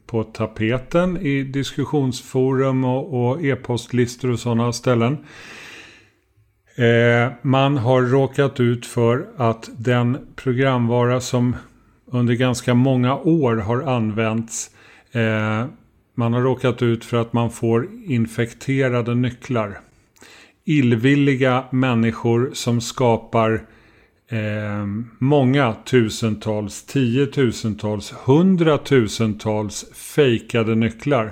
på 0.05 0.23
tapeten 0.23 1.17
i 1.17 1.43
diskussionsforum 1.43 2.83
och, 2.83 3.29
och 3.29 3.45
e-postlistor 3.45 4.31
och 4.31 4.39
sådana 4.39 4.73
ställen. 4.73 5.17
Eh, 6.75 7.31
man 7.41 7.77
har 7.77 8.01
råkat 8.01 8.59
ut 8.59 8.85
för 8.85 9.27
att 9.37 9.69
den 9.77 10.17
programvara 10.35 11.21
som 11.21 11.55
under 12.05 12.33
ganska 12.33 12.73
många 12.73 13.15
år 13.17 13.55
har 13.55 13.81
använts 13.81 14.71
eh, 15.11 15.65
man 16.15 16.33
har 16.33 16.41
råkat 16.41 16.81
ut 16.81 17.05
för 17.05 17.17
att 17.17 17.33
man 17.33 17.51
får 17.51 17.87
infekterade 18.05 19.15
nycklar. 19.15 19.79
Illvilliga 20.65 21.63
människor 21.71 22.51
som 22.53 22.81
skapar 22.81 23.61
eh, 24.29 24.85
många 25.19 25.75
tusentals, 25.85 26.83
tiotusentals, 26.83 28.13
hundratusentals 28.25 29.85
fejkade 29.93 30.75
nycklar. 30.75 31.31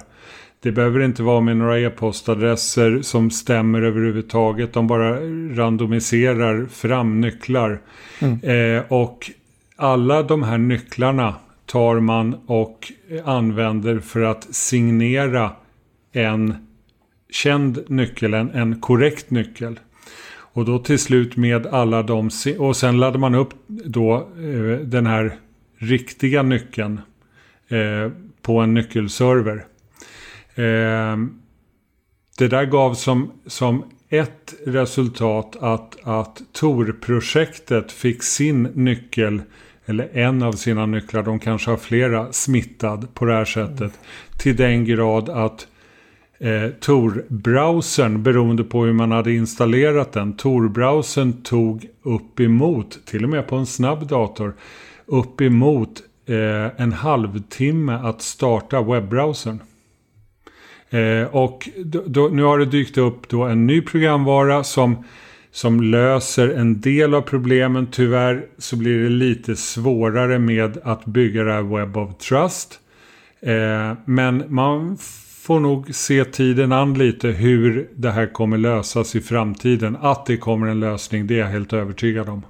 Det 0.60 0.72
behöver 0.72 1.00
inte 1.00 1.24
vara 1.24 1.42
med 1.42 1.58
några 1.58 1.80
e-postadresser 1.80 3.02
som 3.02 3.32
stämmer 3.32 3.82
överhuvudtaget. 3.82 4.74
De 4.74 4.88
bara 4.88 5.20
randomiserar 5.56 6.66
fram 6.66 7.22
nycklar. 7.22 7.82
Mm. 8.20 8.40
Eh, 8.40 8.84
och 8.88 9.32
alla 9.76 10.24
de 10.24 10.44
här 10.44 10.58
nycklarna 10.58 11.36
tar 11.66 12.00
man 12.00 12.36
och 12.46 12.92
använder 13.26 14.00
för 14.00 14.22
att 14.22 14.56
signera 14.56 15.52
en 16.12 16.56
känd 17.30 17.84
nyckel, 17.88 18.34
en, 18.34 18.50
en 18.50 18.82
korrekt 18.82 19.30
nyckel. 19.32 19.80
Och 20.58 20.66
då 20.66 20.80
till 20.80 21.00
slut 21.00 21.38
med 21.38 21.68
alla 21.68 22.04
de... 22.04 22.30
Och 22.58 22.76
sen 22.76 23.00
laddar 23.00 23.20
man 23.20 23.36
upp 23.36 23.54
då 23.68 24.16
eh, 24.16 24.80
den 24.80 25.06
här 25.06 25.36
riktiga 25.78 26.44
nyckeln 26.44 27.02
eh, 27.68 28.12
på 28.42 28.60
en 28.60 28.74
nyckelserver. 28.74 29.66
Eh, 30.56 31.18
det 32.38 32.48
där 32.48 32.66
gav 32.66 32.94
som, 32.94 33.32
som 33.46 33.84
ett 34.10 34.54
resultat 34.66 35.56
att, 35.60 35.98
att 36.04 36.42
Tor-projektet 36.52 37.92
fick 37.92 38.24
sin 38.24 38.64
nyckel 38.64 39.42
eller 39.86 40.18
en 40.18 40.44
av 40.44 40.52
sina 40.52 40.86
nycklar, 40.86 41.24
de 41.24 41.40
kanske 41.40 41.70
har 41.70 41.78
flera, 41.78 42.34
smittad 42.34 43.14
på 43.14 43.26
det 43.26 43.34
här 43.34 43.46
sättet. 43.46 43.80
Mm. 43.80 43.92
Till 44.38 44.56
den 44.56 44.86
grad 44.86 45.30
att 45.30 45.68
eh, 46.40 46.70
Tor-browsern, 46.80 48.24
beroende 48.24 48.64
på 48.64 48.86
hur 48.86 48.94
man 48.94 49.12
hade 49.12 49.34
installerat 49.34 50.12
den, 50.12 50.34
Tor-browsern 50.34 51.34
tog 51.44 51.86
uppemot, 52.04 53.06
till 53.06 53.24
och 53.24 53.30
med 53.30 53.48
på 53.48 53.56
en 53.56 53.66
snabb 53.66 54.08
dator, 54.08 54.54
uppemot 55.06 56.02
eh, 56.26 56.82
en 56.82 56.94
halvtimme 56.94 57.94
att 57.94 58.22
starta 58.22 58.82
webbrowsern. 58.82 59.60
Eh, 60.90 61.36
och 61.36 61.70
då, 61.86 62.04
då, 62.06 62.28
nu 62.28 62.44
har 62.44 62.60
det 62.60 62.66
dykt 62.66 62.98
upp 62.98 63.30
då 63.30 63.44
en 63.44 63.68
ny 63.68 63.82
programvara 63.82 64.64
som 64.64 65.04
som 65.52 65.82
löser 65.82 66.50
en 66.50 66.82
del 66.82 67.14
av 67.14 67.22
problemen. 67.22 67.88
Tyvärr 67.92 68.46
så 68.58 68.76
blir 68.76 69.04
det 69.04 69.10
lite 69.10 69.56
svårare 69.56 70.40
med 70.40 70.78
att 70.84 71.06
bygga 71.06 71.44
det 71.44 71.54
här 71.54 71.78
Web 71.78 71.98
of 71.98 72.18
Trust. 72.18 72.80
Eh, 73.42 73.98
men 74.06 74.44
man 74.48 74.98
får 75.48 75.60
nog 75.60 75.96
se 75.96 76.26
tiden 76.26 76.72
an 76.72 76.94
lite 76.94 77.28
hur 77.28 77.90
det 77.96 78.12
här 78.12 78.34
kommer 78.34 78.58
lösas 78.58 79.16
i 79.16 79.22
framtiden. 79.22 79.98
Att 80.02 80.26
det 80.26 80.38
kommer 80.38 80.68
en 80.68 80.80
lösning, 80.80 81.28
det 81.28 81.34
är 81.34 81.40
jag 81.40 81.48
helt 81.48 81.74
övertygad 81.74 82.30
om. 82.30 82.46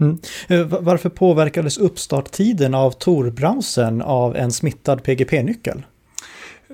Mm. 0.00 0.18
Eh, 0.48 0.66
varför 0.80 1.08
påverkades 1.08 1.78
uppstarttiden 1.78 2.74
av 2.74 2.90
Tor-browsern 2.90 4.02
av 4.02 4.36
en 4.36 4.52
smittad 4.52 5.02
PGP-nyckel? 5.02 5.82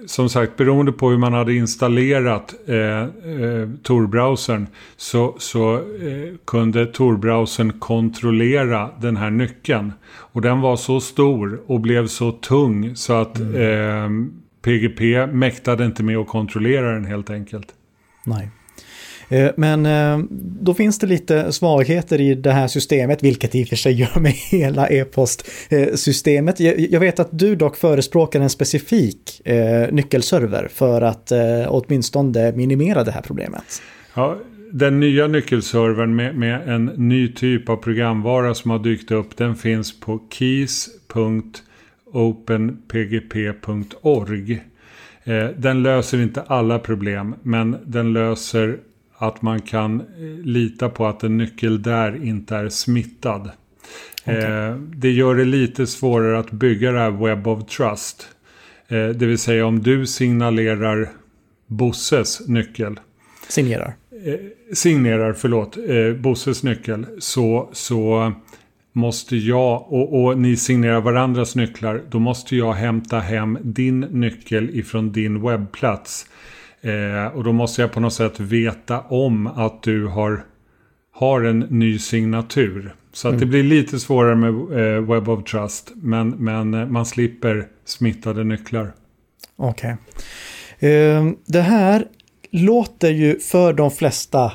som 0.06 0.28
sagt, 0.28 0.56
beroende 0.56 0.92
på 0.92 1.10
hur 1.10 1.18
man 1.18 1.32
hade 1.32 1.54
installerat 1.54 2.54
eh, 2.66 2.76
eh, 2.76 3.68
Tor-browsern 3.82 4.66
så, 4.96 5.36
så 5.38 5.74
eh, 5.74 6.34
kunde 6.44 6.86
Tor-browsern 6.86 7.72
kontrollera 7.78 8.90
den 9.00 9.16
här 9.16 9.30
nyckeln. 9.30 9.92
Och 10.06 10.40
den 10.40 10.60
var 10.60 10.76
så 10.76 11.00
stor 11.00 11.60
och 11.66 11.80
blev 11.80 12.06
så 12.06 12.32
tung 12.32 12.96
så 12.96 13.12
att 13.12 13.38
mm. 13.38 13.54
eh, 13.54 14.43
PGP 14.64 15.26
mäktade 15.26 15.84
inte 15.84 16.02
med 16.02 16.16
att 16.16 16.28
kontrollera 16.28 16.92
den 16.92 17.04
helt 17.04 17.30
enkelt. 17.30 17.66
Nej. 18.26 18.50
Eh, 19.28 19.50
men 19.56 19.86
eh, 19.86 20.18
då 20.60 20.74
finns 20.74 20.98
det 20.98 21.06
lite 21.06 21.52
svagheter 21.52 22.20
i 22.20 22.34
det 22.34 22.52
här 22.52 22.68
systemet, 22.68 23.22
vilket 23.22 23.54
i 23.54 23.64
och 23.64 23.68
för 23.68 23.76
sig 23.76 23.92
gör 23.92 24.20
med 24.20 24.32
hela 24.32 24.88
e-postsystemet. 24.88 26.60
Jag 26.60 27.00
vet 27.00 27.20
att 27.20 27.38
du 27.38 27.56
dock 27.56 27.76
förespråkar 27.76 28.40
en 28.40 28.50
specifik 28.50 29.46
eh, 29.46 29.92
nyckelserver 29.92 30.68
för 30.72 31.02
att 31.02 31.32
åtminstone 31.68 32.52
minimera 32.52 33.04
det 33.04 33.10
här 33.10 33.22
problemet. 33.22 33.82
Ja, 34.14 34.38
den 34.72 35.00
nya 35.00 35.26
nyckelservern 35.26 36.16
med, 36.16 36.36
med 36.36 36.68
en 36.68 36.84
ny 36.84 37.32
typ 37.32 37.68
av 37.68 37.76
programvara 37.76 38.54
som 38.54 38.70
har 38.70 38.78
dykt 38.78 39.10
upp, 39.10 39.36
den 39.36 39.56
finns 39.56 40.00
på 40.00 40.20
keys.openpgp.org. 42.14 44.64
Den 45.56 45.82
löser 45.82 46.22
inte 46.22 46.42
alla 46.42 46.78
problem, 46.78 47.34
men 47.42 47.76
den 47.84 48.12
löser 48.12 48.78
att 49.16 49.42
man 49.42 49.60
kan 49.60 50.00
eh, 50.00 50.06
lita 50.44 50.88
på 50.88 51.06
att 51.06 51.22
en 51.22 51.36
nyckel 51.36 51.82
där 51.82 52.24
inte 52.24 52.56
är 52.56 52.68
smittad. 52.68 53.50
Okay. 54.22 54.36
Eh, 54.36 54.76
det 54.76 55.10
gör 55.10 55.34
det 55.34 55.44
lite 55.44 55.86
svårare 55.86 56.38
att 56.38 56.50
bygga 56.50 56.92
det 56.92 56.98
här 56.98 57.10
Web 57.10 57.48
of 57.48 57.66
Trust. 57.66 58.28
Eh, 58.88 59.08
det 59.08 59.26
vill 59.26 59.38
säga 59.38 59.66
om 59.66 59.82
du 59.82 60.06
signalerar 60.06 61.08
Bosses 61.66 62.48
nyckel. 62.48 63.00
Signerar. 63.48 63.94
signerar, 64.72 65.32
förlåt, 65.32 65.76
Bosses 66.18 66.62
nyckel. 66.62 67.06
Så, 67.18 67.68
så 67.72 68.32
måste 68.94 69.36
jag, 69.36 69.92
och, 69.92 70.24
och, 70.24 70.38
ni 70.38 70.56
signerar 70.56 71.00
varandras 71.00 71.56
nycklar, 71.56 72.02
då 72.10 72.18
måste 72.18 72.56
jag 72.56 72.72
hämta 72.72 73.18
hem 73.18 73.58
din 73.62 74.00
nyckel 74.00 74.70
ifrån 74.70 75.12
din 75.12 75.42
webbplats. 75.42 76.26
Eh, 76.80 77.36
och 77.36 77.44
då 77.44 77.52
måste 77.52 77.82
jag 77.82 77.92
på 77.92 78.00
något 78.00 78.12
sätt 78.12 78.40
veta 78.40 79.00
om 79.00 79.46
att 79.46 79.82
du 79.82 80.06
har, 80.06 80.44
har 81.12 81.42
en 81.42 81.58
ny 81.58 81.98
signatur. 81.98 82.94
Så 83.12 83.28
mm. 83.28 83.36
att 83.36 83.40
det 83.40 83.46
blir 83.46 83.62
lite 83.62 83.98
svårare 83.98 84.34
med 84.34 84.48
eh, 84.50 85.02
Web 85.02 85.28
of 85.28 85.44
Trust. 85.44 85.92
Men, 85.94 86.30
men 86.30 86.74
eh, 86.74 86.86
man 86.86 87.06
slipper 87.06 87.66
smittade 87.84 88.44
nycklar. 88.44 88.92
Okej. 89.56 89.96
Okay. 90.78 90.90
Eh, 90.90 91.24
det 91.46 91.60
här 91.60 92.06
låter 92.50 93.10
ju 93.10 93.38
för 93.38 93.72
de 93.72 93.90
flesta 93.90 94.52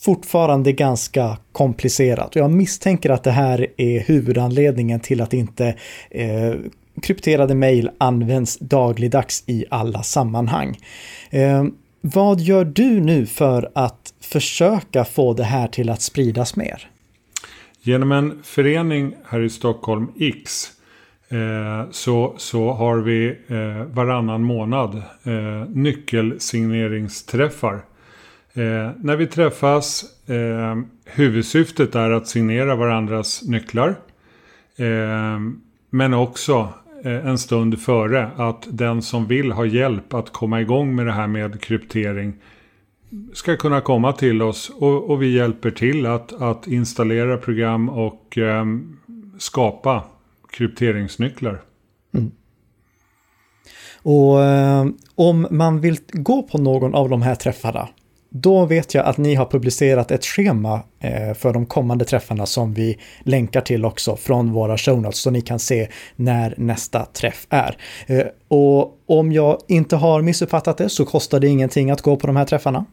fortfarande 0.00 0.72
ganska 0.72 1.38
komplicerat. 1.52 2.36
Jag 2.36 2.50
misstänker 2.50 3.10
att 3.10 3.24
det 3.24 3.30
här 3.30 3.66
är 3.76 4.00
huvudanledningen 4.00 5.00
till 5.00 5.20
att 5.20 5.32
inte 5.32 5.74
eh, 6.10 6.54
krypterade 7.02 7.54
mejl 7.54 7.90
används 7.98 8.58
dagligdags 8.58 9.44
i 9.46 9.64
alla 9.70 10.02
sammanhang. 10.02 10.78
Eh, 11.30 11.64
vad 12.00 12.40
gör 12.40 12.64
du 12.64 13.00
nu 13.00 13.26
för 13.26 13.70
att 13.74 14.14
försöka 14.20 15.04
få 15.04 15.34
det 15.34 15.44
här 15.44 15.68
till 15.68 15.90
att 15.90 16.02
spridas 16.02 16.56
mer? 16.56 16.88
Genom 17.82 18.12
en 18.12 18.42
förening 18.42 19.14
här 19.24 19.40
i 19.40 19.50
Stockholm, 19.50 20.12
X, 20.20 20.66
eh, 21.28 21.90
så, 21.90 22.34
så 22.36 22.72
har 22.72 22.98
vi 22.98 23.28
eh, 23.28 23.34
varannan 23.94 24.42
månad 24.42 25.02
eh, 25.22 25.68
nyckelsigneringsträffar. 25.68 27.80
Eh, 28.58 28.90
när 29.00 29.16
vi 29.16 29.26
träffas, 29.26 30.04
eh, 30.28 30.76
huvudsyftet 31.04 31.94
är 31.94 32.10
att 32.10 32.28
signera 32.28 32.76
varandras 32.76 33.42
nycklar. 33.42 33.88
Eh, 34.76 35.38
men 35.90 36.14
också 36.14 36.68
eh, 37.04 37.26
en 37.26 37.38
stund 37.38 37.80
före 37.80 38.30
att 38.36 38.66
den 38.70 39.02
som 39.02 39.26
vill 39.26 39.52
ha 39.52 39.66
hjälp 39.66 40.14
att 40.14 40.32
komma 40.32 40.60
igång 40.60 40.94
med 40.94 41.06
det 41.06 41.12
här 41.12 41.26
med 41.26 41.60
kryptering 41.60 42.34
ska 43.32 43.56
kunna 43.56 43.80
komma 43.80 44.12
till 44.12 44.42
oss 44.42 44.70
och, 44.70 45.10
och 45.10 45.22
vi 45.22 45.36
hjälper 45.36 45.70
till 45.70 46.06
att, 46.06 46.42
att 46.42 46.66
installera 46.66 47.36
program 47.36 47.88
och 47.88 48.38
eh, 48.38 48.64
skapa 49.38 50.04
krypteringsnycklar. 50.50 51.60
Mm. 52.14 52.30
Och 54.02 54.42
eh, 54.42 54.86
om 55.14 55.46
man 55.50 55.80
vill 55.80 55.98
gå 56.12 56.42
på 56.42 56.58
någon 56.58 56.94
av 56.94 57.08
de 57.08 57.22
här 57.22 57.34
träffarna, 57.34 57.88
då 58.30 58.66
vet 58.66 58.94
jag 58.94 59.06
att 59.06 59.16
ni 59.16 59.34
har 59.34 59.46
publicerat 59.46 60.10
ett 60.10 60.24
schema 60.24 60.80
eh, 61.00 61.34
för 61.34 61.52
de 61.52 61.66
kommande 61.66 62.04
träffarna 62.04 62.46
som 62.46 62.74
vi 62.74 62.98
länkar 63.20 63.60
till 63.60 63.84
också 63.84 64.16
från 64.16 64.52
våra 64.52 64.78
show 64.78 65.02
notes 65.02 65.20
så 65.20 65.30
ni 65.30 65.40
kan 65.40 65.58
se 65.58 65.88
när 66.16 66.54
nästa 66.56 67.04
träff 67.04 67.46
är. 67.50 67.76
Eh, 68.06 68.26
och 68.48 68.98
om 69.06 69.32
jag 69.32 69.58
inte 69.68 69.96
har 69.96 70.22
missuppfattat 70.22 70.78
det 70.78 70.88
så 70.88 71.04
kostar 71.04 71.40
det 71.40 71.48
ingenting 71.48 71.90
att 71.90 72.02
gå 72.02 72.16
på 72.16 72.26
de 72.26 72.36
här 72.36 72.44
träffarna. 72.44 72.84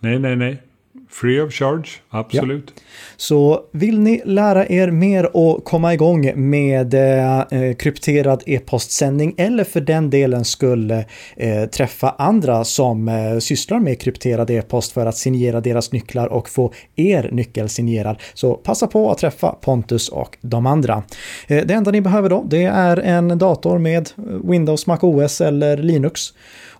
Nej, 0.00 0.18
nej, 0.18 0.36
nej. 0.36 0.62
Free 1.10 1.40
of 1.40 1.52
charge, 1.52 1.88
absolut. 2.10 2.72
Ja. 2.74 2.82
Så 3.16 3.60
vill 3.72 4.00
ni 4.00 4.22
lära 4.24 4.66
er 4.68 4.90
mer 4.90 5.36
och 5.36 5.64
komma 5.64 5.94
igång 5.94 6.32
med 6.34 6.94
eh, 6.94 7.40
eh, 7.40 7.74
krypterad 7.76 8.42
e-postsändning 8.46 9.34
eller 9.36 9.64
för 9.64 9.80
den 9.80 10.10
delen 10.10 10.44
skulle 10.44 11.04
eh, 11.36 11.64
träffa 11.64 12.14
andra 12.18 12.64
som 12.64 13.08
eh, 13.08 13.38
sysslar 13.38 13.78
med 13.78 14.00
krypterad 14.00 14.50
e-post 14.50 14.92
för 14.92 15.06
att 15.06 15.16
signera 15.16 15.60
deras 15.60 15.92
nycklar 15.92 16.26
och 16.26 16.48
få 16.48 16.72
er 16.96 17.28
nyckel 17.32 17.68
signerad 17.68 18.16
så 18.34 18.54
passa 18.54 18.86
på 18.86 19.10
att 19.10 19.18
träffa 19.18 19.52
Pontus 19.52 20.08
och 20.08 20.36
de 20.40 20.66
andra. 20.66 21.02
Eh, 21.46 21.64
det 21.66 21.74
enda 21.74 21.90
ni 21.90 22.00
behöver 22.00 22.28
då 22.28 22.44
det 22.48 22.64
är 22.64 22.96
en 22.96 23.38
dator 23.38 23.78
med 23.78 24.10
Windows, 24.44 24.86
Mac 24.86 24.98
OS 25.02 25.40
eller 25.40 25.76
Linux 25.76 26.32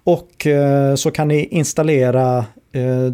och 0.07 0.47
eh, 0.47 0.95
så 0.95 1.11
kan 1.11 1.29
ni 1.29 1.45
installera 1.45 2.45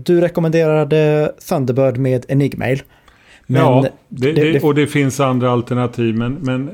du 0.04 0.20
rekommenderade 0.20 1.32
Thunderbird 1.48 1.96
med 1.98 2.24
Enigmail. 2.28 2.82
Ja, 3.46 3.86
det, 4.08 4.32
det, 4.32 4.52
det, 4.52 4.62
och 4.62 4.74
det 4.74 4.86
finns 4.86 5.20
andra 5.20 5.50
alternativ. 5.50 6.14
Men, 6.14 6.32
men 6.32 6.70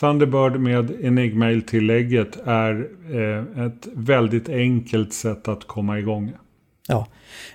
Thunderbird 0.00 0.60
med 0.60 1.04
Enigmail-tillägget 1.04 2.38
är 2.44 2.88
eh, 3.12 3.66
ett 3.66 3.88
väldigt 3.94 4.48
enkelt 4.48 5.12
sätt 5.12 5.48
att 5.48 5.66
komma 5.66 5.98
igång. 5.98 6.32
Ja, 6.88 7.06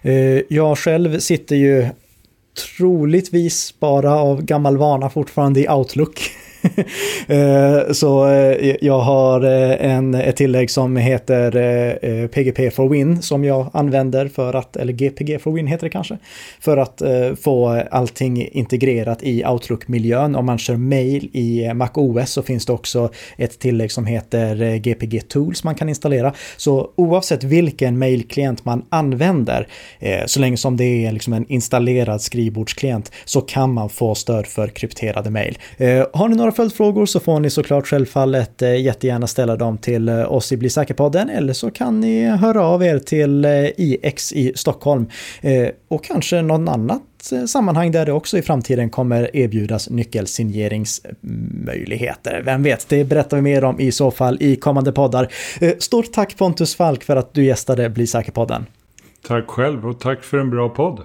eh, 0.02 0.42
jag 0.50 0.78
själv 0.78 1.20
sitter 1.20 1.56
ju 1.56 1.88
troligtvis 2.78 3.80
bara 3.80 4.16
av 4.16 4.42
gammal 4.42 4.78
vana 4.78 5.10
fortfarande 5.10 5.60
i 5.60 5.70
Outlook. 5.70 6.22
Eh, 7.28 7.92
så 7.92 8.28
eh, 8.28 8.76
jag 8.82 9.00
har 9.00 9.42
eh, 9.42 9.92
en, 9.92 10.14
ett 10.14 10.36
tillägg 10.36 10.70
som 10.70 10.98
heter 10.98 12.28
PGP 12.28 12.72
for 12.72 12.90
Win 12.90 13.22
som 13.22 13.44
jag 13.44 13.70
använder 13.74 14.28
för 14.28 14.54
att, 14.54 14.76
eller 14.76 14.94
GPG 14.94 15.40
for 15.42 15.52
Win 15.52 15.68
heter 15.68 15.86
det 15.86 15.90
kanske, 15.90 16.18
för 16.60 16.78
att 16.78 17.02
få 17.42 17.84
allting 17.92 18.48
integrerat 18.52 19.24
i 19.24 19.46
Outlook-miljön. 19.46 20.36
Om 20.36 20.46
man 20.46 20.58
kör 20.58 20.76
mail 20.76 21.30
i 21.34 21.74
Mac 21.74 21.90
OS 21.94 22.30
så 22.30 22.44
finns 22.44 22.66
det 22.66 22.74
också 22.74 23.10
ett 23.38 23.60
tillägg 23.60 23.92
som 23.92 24.06
heter 24.06 24.78
GPG 24.78 25.22
Tools 25.28 25.64
man 25.64 25.76
kan 25.76 25.90
installera. 25.90 26.34
Så 26.58 26.90
oavsett 26.96 27.44
vilken 27.44 28.00
mailklient 28.00 28.66
man 28.66 28.86
använder, 28.90 29.68
så 30.26 30.40
länge 30.40 30.58
som 30.58 30.78
det 30.78 31.06
är 31.06 31.12
liksom 31.12 31.34
en 31.34 31.46
installerad 31.48 32.22
skrivbordsklient, 32.22 33.12
så 33.26 33.42
kan 33.42 33.74
man 33.74 33.90
få 33.90 34.16
stöd 34.16 34.48
för 34.48 34.68
krypterade 34.68 35.30
mail. 35.30 35.58
Har 36.14 36.28
ni 36.28 36.36
några 36.36 36.51
några 36.52 36.56
följdfrågor 36.56 37.06
så 37.06 37.20
får 37.20 37.40
ni 37.40 37.50
såklart 37.50 37.88
självfallet 37.88 38.62
eh, 38.62 38.82
jättegärna 38.82 39.28
ställa 39.28 39.56
dem 39.56 39.78
till 39.78 40.10
eh, 40.10 40.32
oss 40.32 40.52
i 40.52 40.58
Bli 40.58 40.70
säker-podden 40.70 41.30
eller 41.30 41.54
så 41.54 41.72
kan 41.72 42.00
ni 42.00 42.28
höra 42.28 42.66
av 42.66 42.84
er 42.84 43.00
till 43.00 43.46
eh, 43.46 43.66
IX 43.78 44.34
i 44.34 44.54
Stockholm 44.56 45.10
och 45.88 46.04
kanske 46.04 46.42
någon 46.42 46.68
annat 46.68 47.02
sammanhang 47.48 47.92
där 47.92 48.06
det 48.06 48.12
också 48.12 48.38
i 48.38 48.42
framtiden 48.42 48.90
kommer 48.90 49.36
erbjudas 49.36 49.90
nyckelsigneringsmöjligheter. 49.90 52.42
Vem 52.46 52.64
vet, 52.64 52.90
det 52.90 53.04
berättar 53.04 53.38
vi 53.38 53.44
mer 53.44 53.64
om 53.64 53.80
i 53.80 53.92
så 53.92 54.12
fall 54.12 54.38
i 54.40 54.56
kommande 54.56 54.92
poddar. 54.92 55.28
Stort 55.80 56.14
tack 56.14 56.38
Pontus 56.38 56.76
Falk 56.76 57.04
för 57.04 57.16
att 57.16 57.34
du 57.34 57.46
gästade 57.46 57.90
Bli 57.90 58.08
säker-podden. 58.08 58.66
Tack 59.28 59.48
själv 59.48 59.88
och 59.88 60.00
tack 60.00 60.24
för 60.24 60.38
en 60.38 60.50
bra 60.50 60.70
podd. 60.70 61.02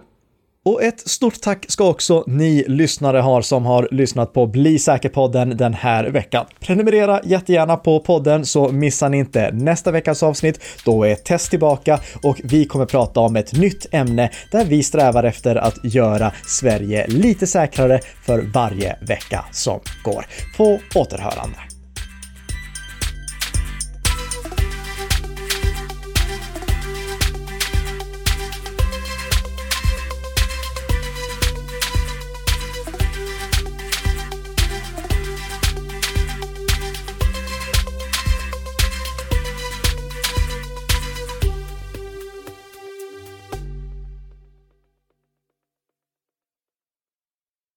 Och 0.66 0.82
ett 0.82 1.08
stort 1.08 1.40
tack 1.40 1.66
ska 1.68 1.88
också 1.88 2.24
ni 2.26 2.64
lyssnare 2.68 3.18
ha 3.18 3.42
som 3.42 3.66
har 3.66 3.88
lyssnat 3.90 4.32
på 4.32 4.46
Bli 4.46 4.78
säker-podden 4.78 5.56
den 5.56 5.74
här 5.74 6.04
veckan. 6.04 6.46
Prenumerera 6.60 7.20
jättegärna 7.24 7.76
på 7.76 8.00
podden 8.00 8.46
så 8.46 8.68
missar 8.72 9.08
ni 9.08 9.18
inte 9.18 9.50
nästa 9.52 9.90
veckas 9.90 10.22
avsnitt. 10.22 10.60
Då 10.84 11.04
är 11.04 11.14
Test 11.14 11.50
tillbaka 11.50 12.00
och 12.22 12.40
vi 12.44 12.64
kommer 12.64 12.86
prata 12.86 13.20
om 13.20 13.36
ett 13.36 13.52
nytt 13.52 13.86
ämne 13.90 14.30
där 14.50 14.64
vi 14.64 14.82
strävar 14.82 15.24
efter 15.24 15.56
att 15.56 15.84
göra 15.84 16.32
Sverige 16.46 17.06
lite 17.06 17.46
säkrare 17.46 18.00
för 18.24 18.38
varje 18.54 18.96
vecka 19.00 19.44
som 19.52 19.80
går. 20.04 20.26
På 20.56 20.78
återhörande. 20.94 21.65